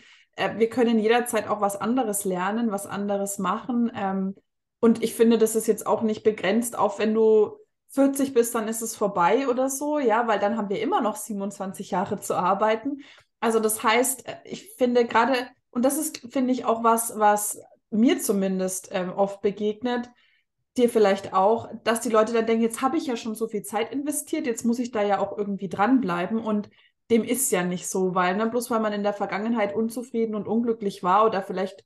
wir 0.57 0.69
können 0.69 0.99
jederzeit 0.99 1.47
auch 1.47 1.61
was 1.61 1.79
anderes 1.79 2.25
lernen, 2.25 2.71
was 2.71 2.85
anderes 2.85 3.39
machen. 3.39 3.91
Ähm, 3.95 4.35
und 4.79 5.03
ich 5.03 5.13
finde, 5.13 5.37
das 5.37 5.55
ist 5.55 5.67
jetzt 5.67 5.85
auch 5.85 6.01
nicht 6.01 6.23
begrenzt 6.23 6.77
auf, 6.77 6.99
wenn 6.99 7.13
du 7.13 7.57
40 7.89 8.33
bist, 8.33 8.55
dann 8.55 8.67
ist 8.67 8.81
es 8.81 8.95
vorbei 8.95 9.47
oder 9.47 9.69
so, 9.69 9.99
ja, 9.99 10.27
weil 10.27 10.39
dann 10.39 10.57
haben 10.57 10.69
wir 10.69 10.81
immer 10.81 11.01
noch 11.01 11.15
27 11.15 11.91
Jahre 11.91 12.19
zu 12.19 12.35
arbeiten. 12.35 13.01
Also 13.39 13.59
das 13.59 13.83
heißt, 13.83 14.27
äh, 14.27 14.35
ich 14.45 14.73
finde 14.77 15.05
gerade, 15.05 15.35
und 15.71 15.83
das 15.83 15.97
ist, 15.97 16.19
finde 16.31 16.53
ich, 16.53 16.65
auch 16.65 16.83
was, 16.83 17.17
was 17.17 17.59
mir 17.89 18.19
zumindest 18.19 18.89
ähm, 18.91 19.11
oft 19.11 19.41
begegnet, 19.41 20.09
dir 20.77 20.89
vielleicht 20.89 21.33
auch, 21.33 21.69
dass 21.83 22.01
die 22.01 22.09
Leute 22.09 22.33
dann 22.33 22.45
denken, 22.45 22.63
jetzt 22.63 22.81
habe 22.81 22.97
ich 22.97 23.07
ja 23.07 23.17
schon 23.17 23.35
so 23.35 23.47
viel 23.47 23.63
Zeit 23.63 23.91
investiert, 23.91 24.45
jetzt 24.45 24.65
muss 24.65 24.79
ich 24.79 24.91
da 24.91 25.03
ja 25.03 25.19
auch 25.19 25.37
irgendwie 25.37 25.67
dranbleiben. 25.67 26.39
Und 26.39 26.69
dem 27.09 27.23
ist 27.23 27.51
ja 27.51 27.63
nicht 27.63 27.87
so, 27.87 28.15
weil, 28.15 28.35
ne, 28.35 28.47
bloß 28.47 28.69
weil 28.69 28.79
man 28.79 28.93
in 28.93 29.03
der 29.03 29.13
Vergangenheit 29.13 29.75
unzufrieden 29.75 30.35
und 30.35 30.47
unglücklich 30.47 31.03
war 31.03 31.25
oder 31.25 31.41
vielleicht 31.41 31.83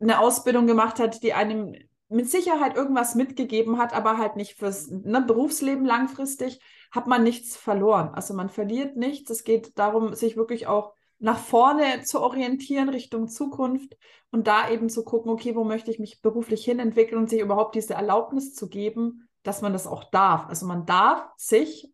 eine 0.00 0.20
Ausbildung 0.20 0.66
gemacht 0.66 0.98
hat, 0.98 1.22
die 1.22 1.32
einem 1.32 1.74
mit 2.08 2.30
Sicherheit 2.30 2.76
irgendwas 2.76 3.14
mitgegeben 3.14 3.78
hat, 3.78 3.92
aber 3.94 4.18
halt 4.18 4.36
nicht 4.36 4.56
fürs 4.56 4.88
ne, 4.88 5.22
Berufsleben 5.22 5.84
langfristig, 5.84 6.60
hat 6.90 7.06
man 7.06 7.22
nichts 7.22 7.56
verloren. 7.56 8.10
Also 8.14 8.34
man 8.34 8.48
verliert 8.48 8.96
nichts. 8.96 9.30
Es 9.30 9.44
geht 9.44 9.78
darum, 9.78 10.14
sich 10.14 10.36
wirklich 10.36 10.66
auch 10.66 10.94
nach 11.18 11.38
vorne 11.38 12.02
zu 12.02 12.20
orientieren 12.20 12.88
Richtung 12.88 13.28
Zukunft 13.28 13.96
und 14.30 14.46
da 14.46 14.70
eben 14.70 14.88
zu 14.88 15.04
gucken, 15.04 15.30
okay, 15.32 15.56
wo 15.56 15.64
möchte 15.64 15.90
ich 15.90 15.98
mich 15.98 16.20
beruflich 16.20 16.64
hinentwickeln 16.64 17.20
und 17.20 17.30
sich 17.30 17.40
überhaupt 17.40 17.74
diese 17.74 17.94
Erlaubnis 17.94 18.54
zu 18.54 18.68
geben, 18.68 19.28
dass 19.42 19.62
man 19.62 19.72
das 19.72 19.86
auch 19.86 20.04
darf. 20.10 20.46
Also 20.46 20.66
man 20.66 20.86
darf 20.86 21.26
sich 21.36 21.90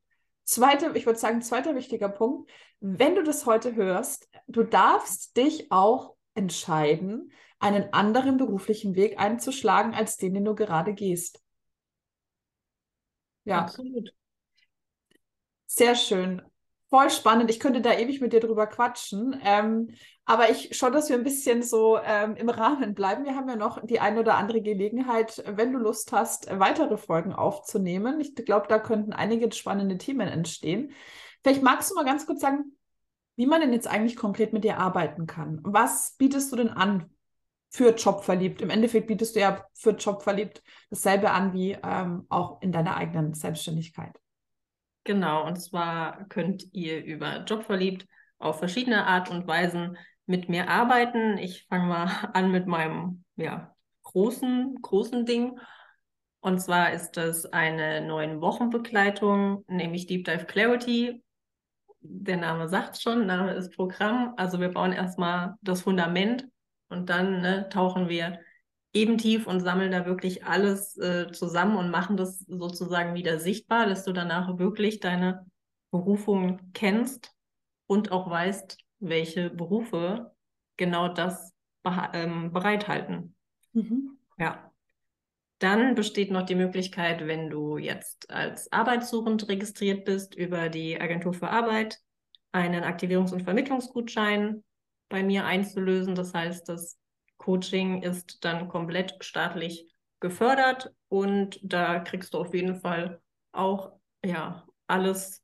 Zweiter, 0.52 0.94
ich 0.94 1.06
würde 1.06 1.18
sagen, 1.18 1.40
zweiter 1.40 1.74
wichtiger 1.74 2.10
Punkt, 2.10 2.50
wenn 2.80 3.14
du 3.14 3.22
das 3.22 3.46
heute 3.46 3.74
hörst, 3.74 4.28
du 4.48 4.62
darfst 4.62 5.34
dich 5.38 5.72
auch 5.72 6.14
entscheiden, 6.34 7.32
einen 7.58 7.90
anderen 7.94 8.36
beruflichen 8.36 8.94
Weg 8.94 9.18
einzuschlagen, 9.18 9.94
als 9.94 10.18
den, 10.18 10.34
den 10.34 10.44
du 10.44 10.54
gerade 10.54 10.92
gehst. 10.92 11.42
Ja. 13.44 13.60
Absolut. 13.60 14.12
Sehr 15.66 15.94
schön 15.94 16.42
voll 16.92 17.09
spannend. 17.09 17.48
Ich 17.48 17.59
könnte 17.59 17.81
da 17.81 17.94
ewig 17.94 18.20
mit 18.20 18.35
dir 18.35 18.40
drüber 18.40 18.66
quatschen. 18.66 19.35
Ähm, 19.42 19.88
aber 20.26 20.50
ich 20.50 20.76
schaue, 20.76 20.90
dass 20.90 21.09
wir 21.09 21.16
ein 21.16 21.24
bisschen 21.24 21.62
so 21.62 21.98
ähm, 22.05 22.37
im 22.37 22.50
Rahmen 22.50 22.94
bleiben. 22.94 23.24
Wir 23.24 23.35
haben 23.35 23.48
ja 23.48 23.57
noch 23.57 23.83
die 23.83 23.98
eine 23.98 24.20
oder 24.20 24.37
andere 24.37 24.61
Gelegenheit, 24.61 25.42
wenn 25.46 25.72
du 25.72 25.78
Lust 25.78 26.12
hast, 26.12 26.48
weitere 26.61 26.98
Folgen 26.98 27.33
aufzunehmen. 27.33 28.20
Ich 28.20 28.35
glaube, 28.35 28.66
da 28.68 28.78
könnten 28.78 29.14
einige 29.14 29.50
spannende 29.52 29.96
Themen 29.96 30.28
entstehen. 30.28 30.92
Vielleicht 31.42 31.62
magst 31.62 31.90
du 31.90 31.94
mal 31.94 32.05
ganz 32.05 32.26
kurz 32.26 32.42
sagen, 32.42 32.76
wie 33.37 33.46
man 33.46 33.62
denn 33.62 33.72
jetzt 33.72 33.88
eigentlich 33.88 34.16
konkret 34.16 34.52
mit 34.52 34.62
dir 34.62 34.76
arbeiten 34.76 35.26
kann. 35.26 35.61
Was 35.64 36.14
bietest 36.18 36.52
du 36.52 36.57
denn 36.57 36.68
an 36.68 37.11
für 37.70 37.94
Jobverliebt? 37.94 38.61
Im 38.61 38.68
Endeffekt 38.68 39.07
bietest 39.07 39.35
du 39.35 39.40
ja 39.40 39.64
für 39.72 39.92
Jobverliebt 39.92 40.62
dasselbe 40.90 41.31
an 41.31 41.55
wie 41.55 41.72
ähm, 41.83 42.26
auch 42.28 42.61
in 42.61 42.70
deiner 42.70 42.98
eigenen 42.98 43.33
Selbstständigkeit. 43.33 44.21
Genau, 45.04 45.46
und 45.46 45.56
zwar 45.56 46.28
könnt 46.28 46.72
ihr 46.72 47.04
über 47.04 47.44
Jobverliebt 47.44 48.06
auf 48.38 48.58
verschiedene 48.58 49.06
Art 49.06 49.30
und 49.30 49.46
Weisen 49.46 49.96
mit 50.26 50.48
mir 50.48 50.68
arbeiten. 50.68 51.38
Ich 51.38 51.66
fange 51.68 51.86
mal 51.86 52.06
an 52.34 52.50
mit 52.50 52.66
meinem 52.66 53.24
ja, 53.36 53.74
großen, 54.02 54.78
großen 54.80 55.26
Ding. 55.26 55.58
Und 56.40 56.60
zwar 56.60 56.92
ist 56.92 57.12
das 57.12 57.46
eine 57.46 58.00
neun 58.00 58.40
Wochen 58.40 58.70
Begleitung, 58.70 59.64
nämlich 59.68 60.06
Deep 60.06 60.24
Dive 60.24 60.44
Clarity. 60.44 61.22
Der 62.00 62.36
Name 62.36 62.68
sagt 62.68 63.00
schon, 63.00 63.26
Name 63.26 63.52
ist 63.52 63.74
Programm. 63.76 64.34
Also 64.36 64.60
wir 64.60 64.70
bauen 64.70 64.92
erstmal 64.92 65.54
das 65.62 65.82
Fundament 65.82 66.48
und 66.88 67.10
dann 67.10 67.40
ne, 67.42 67.68
tauchen 67.68 68.08
wir 68.08 68.40
eben 68.92 69.18
tief 69.18 69.46
und 69.46 69.61
sammeln 69.61 69.92
da 69.92 70.07
wirklich 70.07 70.44
alles 70.44 70.96
äh, 70.98 71.31
zusammen 71.33 71.76
und 71.76 71.90
machen 71.90 72.16
das 72.16 72.40
sozusagen 72.40 73.14
wieder 73.14 73.38
sichtbar, 73.38 73.87
dass 73.87 74.05
du 74.05 74.12
danach 74.12 74.59
wirklich 74.59 75.00
deine 75.00 75.46
Berufung 75.90 76.61
kennst 76.72 77.33
und 77.87 78.12
auch 78.12 78.28
weißt, 78.28 78.78
welche 79.00 79.50
Berufe 79.50 80.33
genau 80.76 81.09
das 81.09 81.52
ähm, 82.12 82.52
bereithalten. 82.52 83.35
Mhm. 83.72 84.18
Ja. 84.38 84.70
Dann 85.59 85.94
besteht 85.94 86.31
noch 86.31 86.42
die 86.42 86.57
Möglichkeit, 86.57 87.26
wenn 87.26 87.48
du 87.48 87.78
jetzt 87.78 88.31
als 88.31 88.72
Arbeitssuchend 88.72 89.48
registriert 89.48 90.05
bist 90.05 90.35
über 90.35 90.68
die 90.68 91.00
Agentur 91.00 91.35
für 91.35 91.50
Arbeit, 91.50 92.00
einen 92.50 92.83
Aktivierungs- 92.83 93.33
und 93.33 93.42
Vermittlungsgutschein 93.42 94.64
bei 95.09 95.22
mir 95.22 95.44
einzulösen. 95.44 96.14
Das 96.14 96.35
heißt, 96.35 96.68
das 96.68 96.98
Coaching 97.42 98.02
ist 98.02 98.44
dann 98.44 98.68
komplett 98.68 99.16
staatlich 99.20 99.92
gefördert 100.20 100.92
und 101.09 101.59
da 101.62 101.98
kriegst 101.98 102.35
du 102.35 102.38
auf 102.38 102.55
jeden 102.55 102.76
Fall 102.76 103.20
auch 103.50 103.92
ja 104.24 104.64
alles 104.87 105.42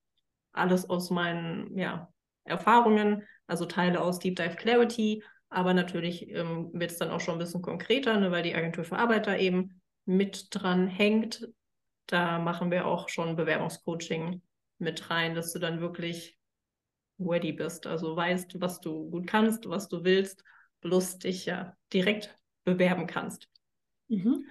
alles 0.53 0.89
aus 0.89 1.11
meinen 1.11 1.77
ja, 1.77 2.13
Erfahrungen, 2.45 3.23
also 3.47 3.65
Teile 3.67 4.01
aus 4.01 4.19
Deep 4.19 4.37
Dive 4.37 4.57
Clarity, 4.57 5.23
aber 5.49 5.75
natürlich 5.75 6.29
ähm, 6.31 6.71
wird 6.73 6.91
es 6.91 6.99
dann 6.99 7.11
auch 7.11 7.21
schon 7.21 7.35
ein 7.35 7.41
bisschen 7.41 7.63
konkreter, 7.63 8.19
ne, 8.19 8.31
weil 8.31 8.43
die 8.43 8.55
Agentur 8.55 8.85
für 8.85 8.99
Arbeiter 8.99 9.39
eben 9.39 9.81
mit 10.05 10.49
dran 10.51 10.87
hängt. 10.89 11.49
Da 12.07 12.39
machen 12.39 12.71
wir 12.71 12.87
auch 12.87 13.09
schon 13.09 13.37
Bewerbungscoaching 13.37 14.43
mit 14.79 15.11
rein, 15.11 15.35
dass 15.35 15.53
du 15.53 15.59
dann 15.59 15.81
wirklich 15.81 16.39
ready 17.19 17.53
bist, 17.53 17.87
also 17.87 18.15
weißt, 18.17 18.61
was 18.61 18.81
du 18.81 19.11
gut 19.11 19.27
kannst, 19.27 19.69
was 19.69 19.89
du 19.89 20.05
willst, 20.05 20.45
bloß 20.81 21.19
dich 21.19 21.47
ja 21.47 21.77
direkt 21.93 22.37
bewerben 22.65 23.07
kannst. 23.07 23.49
Mhm. 24.09 24.45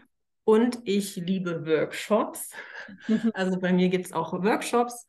Und 0.44 0.80
ich 0.86 1.16
liebe 1.18 1.66
Workshops. 1.66 2.52
Mhm. 3.08 3.32
Also 3.34 3.60
bei 3.60 3.74
mir 3.74 3.90
gibt 3.90 4.06
es 4.06 4.14
auch 4.14 4.32
Workshops, 4.32 5.06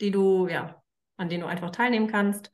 die 0.00 0.10
du, 0.10 0.46
ja, 0.48 0.82
an 1.16 1.28
denen 1.28 1.42
du 1.42 1.48
einfach 1.48 1.70
teilnehmen 1.70 2.06
kannst. 2.06 2.52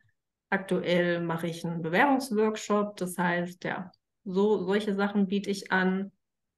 Aktuell 0.48 1.20
mache 1.20 1.46
ich 1.46 1.64
einen 1.64 1.82
Bewerbungsworkshop, 1.82 2.96
das 2.96 3.16
heißt, 3.18 3.64
ja, 3.64 3.92
so 4.24 4.64
solche 4.64 4.94
Sachen 4.94 5.26
biete 5.26 5.50
ich 5.50 5.70
an. 5.72 6.10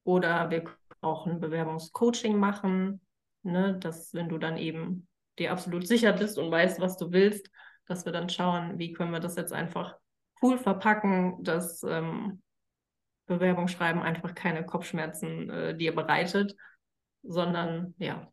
Oder 0.05 0.51
wir 0.51 0.65
können 0.65 0.79
auch 1.01 1.27
ein 1.27 1.41
Bewerbungscoaching 1.41 2.37
machen, 2.39 3.01
ne, 3.43 3.79
dass 3.79 4.15
wenn 4.15 4.29
du 4.29 4.39
dann 4.39 4.57
eben 4.57 5.07
dir 5.39 5.53
absolut 5.53 5.87
sicher 5.87 6.13
bist 6.13 6.39
und 6.39 6.51
weißt, 6.51 6.81
was 6.81 6.97
du 6.97 7.13
willst, 7.13 7.51
dass 7.87 8.05
wir 8.05 8.13
dann 8.13 8.29
schauen, 8.29 8.79
wie 8.79 8.93
können 8.93 9.13
wir 9.13 9.21
das 9.21 9.37
jetzt 9.37 9.53
einfach 9.53 9.97
cool 10.43 10.59
verpacken, 10.59 11.43
dass 11.43 11.83
ähm, 11.83 12.43
Bewerbungsschreiben 13.27 14.03
einfach 14.03 14.35
keine 14.35 14.67
Kopfschmerzen 14.67 15.49
äh, 15.51 15.77
dir 15.77 15.95
bereitet, 15.95 16.57
sondern 17.23 17.95
ja, 17.99 18.31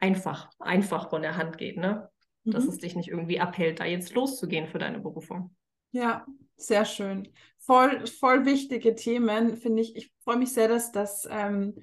einfach, 0.00 0.50
einfach 0.58 1.10
von 1.10 1.22
der 1.22 1.36
Hand 1.36 1.58
geht, 1.58 1.76
ne? 1.76 2.10
Dass 2.44 2.64
mhm. 2.64 2.70
es 2.70 2.78
dich 2.78 2.94
nicht 2.94 3.08
irgendwie 3.08 3.40
abhält, 3.40 3.80
da 3.80 3.86
jetzt 3.86 4.14
loszugehen 4.14 4.66
für 4.66 4.78
deine 4.78 4.98
Berufung. 4.98 5.56
Ja, 5.92 6.26
sehr 6.56 6.84
schön. 6.84 7.32
Voll, 7.58 8.06
voll 8.06 8.44
wichtige 8.44 8.94
Themen, 8.94 9.56
finde 9.56 9.80
ich. 9.80 9.96
Ich 9.96 10.12
freue 10.24 10.36
mich 10.36 10.52
sehr, 10.52 10.68
dass 10.68 10.92
das 10.92 11.26
ähm, 11.30 11.74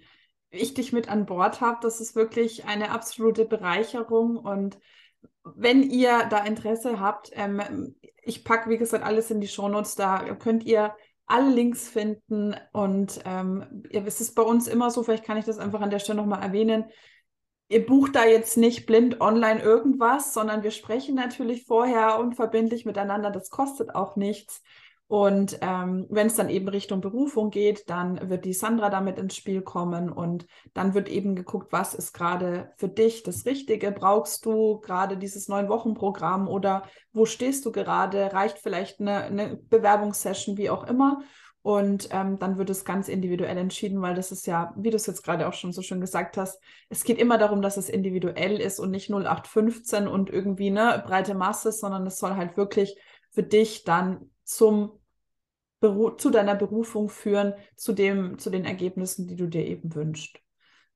ich 0.51 0.73
dich 0.73 0.93
mit 0.93 1.09
an 1.09 1.25
Bord 1.25 1.61
habe. 1.61 1.79
Das 1.81 1.99
ist 1.99 2.15
wirklich 2.15 2.65
eine 2.65 2.91
absolute 2.91 3.45
Bereicherung. 3.45 4.37
Und 4.37 4.77
wenn 5.43 5.83
ihr 5.83 6.25
da 6.29 6.43
Interesse 6.43 6.99
habt, 6.99 7.31
ähm, 7.33 7.95
ich 8.23 8.43
packe, 8.43 8.69
wie 8.69 8.77
gesagt, 8.77 9.03
alles 9.03 9.31
in 9.31 9.41
die 9.41 9.47
Shownotes, 9.47 9.95
da 9.95 10.35
könnt 10.35 10.63
ihr 10.63 10.95
alle 11.25 11.49
Links 11.49 11.87
finden. 11.89 12.55
Und 12.71 13.21
ähm, 13.25 13.83
es 13.91 14.21
ist 14.21 14.35
bei 14.35 14.43
uns 14.43 14.67
immer 14.67 14.91
so, 14.91 15.03
vielleicht 15.03 15.25
kann 15.25 15.37
ich 15.37 15.45
das 15.45 15.57
einfach 15.57 15.81
an 15.81 15.89
der 15.89 15.99
Stelle 15.99 16.17
nochmal 16.17 16.43
erwähnen 16.43 16.85
ihr 17.71 17.85
bucht 17.85 18.15
da 18.15 18.25
jetzt 18.25 18.57
nicht 18.57 18.85
blind 18.85 19.21
online 19.21 19.61
irgendwas, 19.61 20.33
sondern 20.33 20.61
wir 20.61 20.71
sprechen 20.71 21.15
natürlich 21.15 21.65
vorher 21.65 22.19
unverbindlich 22.19 22.85
miteinander. 22.85 23.31
Das 23.31 23.49
kostet 23.49 23.95
auch 23.95 24.17
nichts. 24.17 24.61
Und 25.11 25.57
ähm, 25.59 26.07
wenn 26.09 26.27
es 26.27 26.35
dann 26.35 26.47
eben 26.47 26.69
Richtung 26.69 27.01
Berufung 27.01 27.49
geht, 27.49 27.89
dann 27.89 28.29
wird 28.29 28.45
die 28.45 28.53
Sandra 28.53 28.89
damit 28.89 29.17
ins 29.17 29.35
Spiel 29.35 29.61
kommen 29.61 30.09
und 30.09 30.45
dann 30.73 30.93
wird 30.93 31.09
eben 31.09 31.35
geguckt, 31.35 31.73
was 31.73 31.93
ist 31.93 32.13
gerade 32.13 32.71
für 32.77 32.87
dich 32.87 33.21
das 33.21 33.45
Richtige? 33.45 33.91
Brauchst 33.91 34.45
du 34.45 34.79
gerade 34.79 35.17
dieses 35.17 35.49
neun 35.49 35.67
Wochen 35.67 35.95
Programm 35.95 36.47
oder 36.47 36.83
wo 37.11 37.25
stehst 37.25 37.65
du 37.65 37.73
gerade? 37.73 38.31
Reicht 38.31 38.59
vielleicht 38.59 39.01
eine, 39.01 39.23
eine 39.23 39.57
Bewerbungssession, 39.57 40.55
wie 40.55 40.69
auch 40.69 40.85
immer? 40.85 41.21
Und 41.61 42.07
ähm, 42.11 42.39
dann 42.39 42.57
wird 42.57 42.69
es 42.69 42.85
ganz 42.85 43.09
individuell 43.09 43.57
entschieden, 43.57 44.01
weil 44.01 44.15
das 44.15 44.31
ist 44.31 44.47
ja, 44.47 44.73
wie 44.77 44.91
du 44.91 44.95
es 44.95 45.07
jetzt 45.07 45.23
gerade 45.23 45.45
auch 45.49 45.53
schon 45.53 45.73
so 45.73 45.81
schön 45.81 45.99
gesagt 45.99 46.37
hast, 46.37 46.57
es 46.87 47.03
geht 47.03 47.17
immer 47.17 47.37
darum, 47.37 47.61
dass 47.61 47.75
es 47.75 47.89
individuell 47.89 48.61
ist 48.61 48.79
und 48.79 48.91
nicht 48.91 49.09
0815 49.09 50.07
und 50.07 50.29
irgendwie 50.29 50.67
eine 50.67 51.03
breite 51.05 51.33
Masse, 51.33 51.73
sondern 51.73 52.07
es 52.07 52.17
soll 52.17 52.37
halt 52.37 52.55
wirklich 52.55 52.95
für 53.31 53.43
dich 53.43 53.83
dann 53.83 54.29
zum 54.45 55.00
zu 55.81 56.29
deiner 56.29 56.55
Berufung 56.55 57.09
führen, 57.09 57.53
zu 57.75 57.93
dem, 57.93 58.37
zu 58.37 58.49
den 58.49 58.65
Ergebnissen, 58.65 59.27
die 59.27 59.35
du 59.35 59.47
dir 59.47 59.65
eben 59.65 59.93
wünschst. 59.95 60.39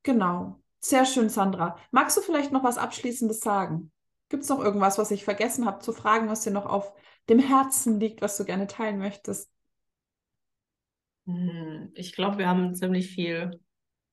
Genau. 0.03 0.61
Sehr 0.79 1.05
schön, 1.05 1.29
Sandra. 1.29 1.77
Magst 1.89 2.15
du 2.15 2.21
vielleicht 2.21 2.51
noch 2.51 2.63
was 2.63 2.77
Abschließendes 2.77 3.39
sagen? 3.39 3.91
Gibt 4.29 4.43
es 4.43 4.49
noch 4.49 4.59
irgendwas, 4.59 4.99
was 4.99 5.09
ich 5.09 5.23
vergessen 5.23 5.65
habe 5.65 5.79
zu 5.79 5.93
fragen, 5.93 6.29
was 6.29 6.41
dir 6.41 6.51
noch 6.51 6.67
auf 6.67 6.93
dem 7.27 7.39
Herzen 7.39 7.99
liegt, 7.99 8.21
was 8.21 8.37
du 8.37 8.45
gerne 8.45 8.67
teilen 8.67 8.99
möchtest? 8.99 9.49
Hm, 11.25 11.91
ich 11.95 12.13
glaube, 12.13 12.37
wir 12.37 12.47
haben 12.47 12.75
ziemlich 12.75 13.09
viel 13.09 13.59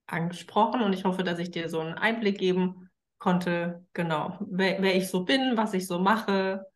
angesprochen 0.06 0.82
und 0.82 0.94
ich 0.94 1.04
hoffe, 1.04 1.24
dass 1.24 1.38
ich 1.38 1.50
dir 1.50 1.68
so 1.68 1.80
einen 1.80 1.94
Einblick 1.94 2.38
geben 2.38 2.88
konnte, 3.18 3.86
genau, 3.92 4.38
wer, 4.40 4.82
wer 4.82 4.96
ich 4.96 5.08
so 5.08 5.24
bin, 5.24 5.56
was 5.56 5.74
ich 5.74 5.86
so 5.86 5.98
mache. 5.98 6.66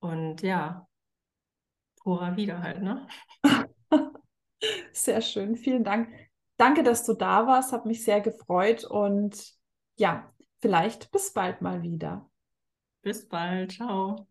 Und 0.00 0.42
ja, 0.42 0.88
purer 2.02 2.36
Widerhalt, 2.36 2.82
ne? 2.82 3.06
Sehr 4.92 5.20
schön, 5.20 5.56
vielen 5.56 5.84
Dank. 5.84 6.08
Danke, 6.56 6.82
dass 6.82 7.04
du 7.04 7.14
da 7.14 7.46
warst, 7.46 7.72
hat 7.72 7.86
mich 7.86 8.04
sehr 8.04 8.20
gefreut 8.20 8.84
und 8.84 9.54
ja, 9.96 10.32
vielleicht 10.60 11.10
bis 11.10 11.32
bald 11.32 11.60
mal 11.60 11.82
wieder. 11.82 12.30
Bis 13.02 13.26
bald, 13.28 13.72
ciao. 13.72 14.28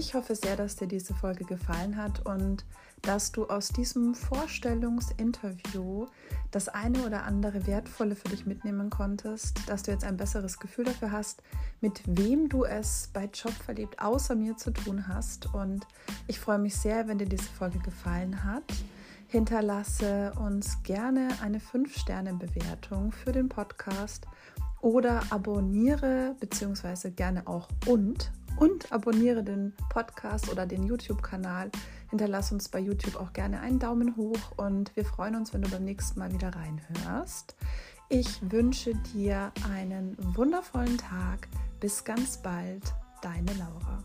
Ich 0.00 0.14
hoffe 0.14 0.34
sehr, 0.34 0.56
dass 0.56 0.76
dir 0.76 0.88
diese 0.88 1.12
Folge 1.12 1.44
gefallen 1.44 1.98
hat 1.98 2.24
und 2.24 2.64
dass 3.02 3.32
du 3.32 3.44
aus 3.48 3.68
diesem 3.68 4.14
Vorstellungsinterview 4.14 6.06
das 6.50 6.68
eine 6.68 7.04
oder 7.04 7.24
andere 7.24 7.66
Wertvolle 7.66 8.16
für 8.16 8.30
dich 8.30 8.46
mitnehmen 8.46 8.88
konntest, 8.88 9.68
dass 9.68 9.82
du 9.82 9.90
jetzt 9.90 10.04
ein 10.04 10.16
besseres 10.16 10.58
Gefühl 10.58 10.86
dafür 10.86 11.12
hast, 11.12 11.42
mit 11.82 12.00
wem 12.06 12.48
du 12.48 12.64
es 12.64 13.10
bei 13.12 13.26
Job 13.26 13.52
verliebt 13.52 14.00
außer 14.00 14.34
mir 14.36 14.56
zu 14.56 14.70
tun 14.70 15.06
hast. 15.06 15.52
Und 15.52 15.86
ich 16.28 16.40
freue 16.40 16.58
mich 16.58 16.76
sehr, 16.76 17.06
wenn 17.06 17.18
dir 17.18 17.28
diese 17.28 17.50
Folge 17.50 17.78
gefallen 17.80 18.42
hat. 18.42 18.72
Hinterlasse 19.28 20.32
uns 20.42 20.82
gerne 20.82 21.28
eine 21.42 21.58
5-Sterne-Bewertung 21.58 23.12
für 23.12 23.32
den 23.32 23.50
Podcast 23.50 24.26
oder 24.80 25.22
abonniere 25.28 26.36
bzw. 26.40 27.10
gerne 27.10 27.46
auch 27.46 27.68
und 27.86 28.32
und 28.56 28.92
abonniere 28.92 29.42
den 29.42 29.72
Podcast 29.88 30.50
oder 30.50 30.66
den 30.66 30.84
YouTube-Kanal. 30.84 31.70
Hinterlass 32.10 32.52
uns 32.52 32.68
bei 32.68 32.78
YouTube 32.78 33.16
auch 33.16 33.32
gerne 33.32 33.60
einen 33.60 33.78
Daumen 33.78 34.16
hoch 34.16 34.56
und 34.56 34.94
wir 34.96 35.04
freuen 35.04 35.36
uns, 35.36 35.54
wenn 35.54 35.62
du 35.62 35.70
beim 35.70 35.84
nächsten 35.84 36.18
Mal 36.18 36.32
wieder 36.32 36.52
reinhörst. 36.54 37.54
Ich 38.08 38.50
wünsche 38.50 38.94
dir 39.14 39.52
einen 39.72 40.16
wundervollen 40.36 40.98
Tag. 40.98 41.48
Bis 41.78 42.04
ganz 42.04 42.42
bald, 42.42 42.92
deine 43.22 43.52
Laura. 43.54 44.02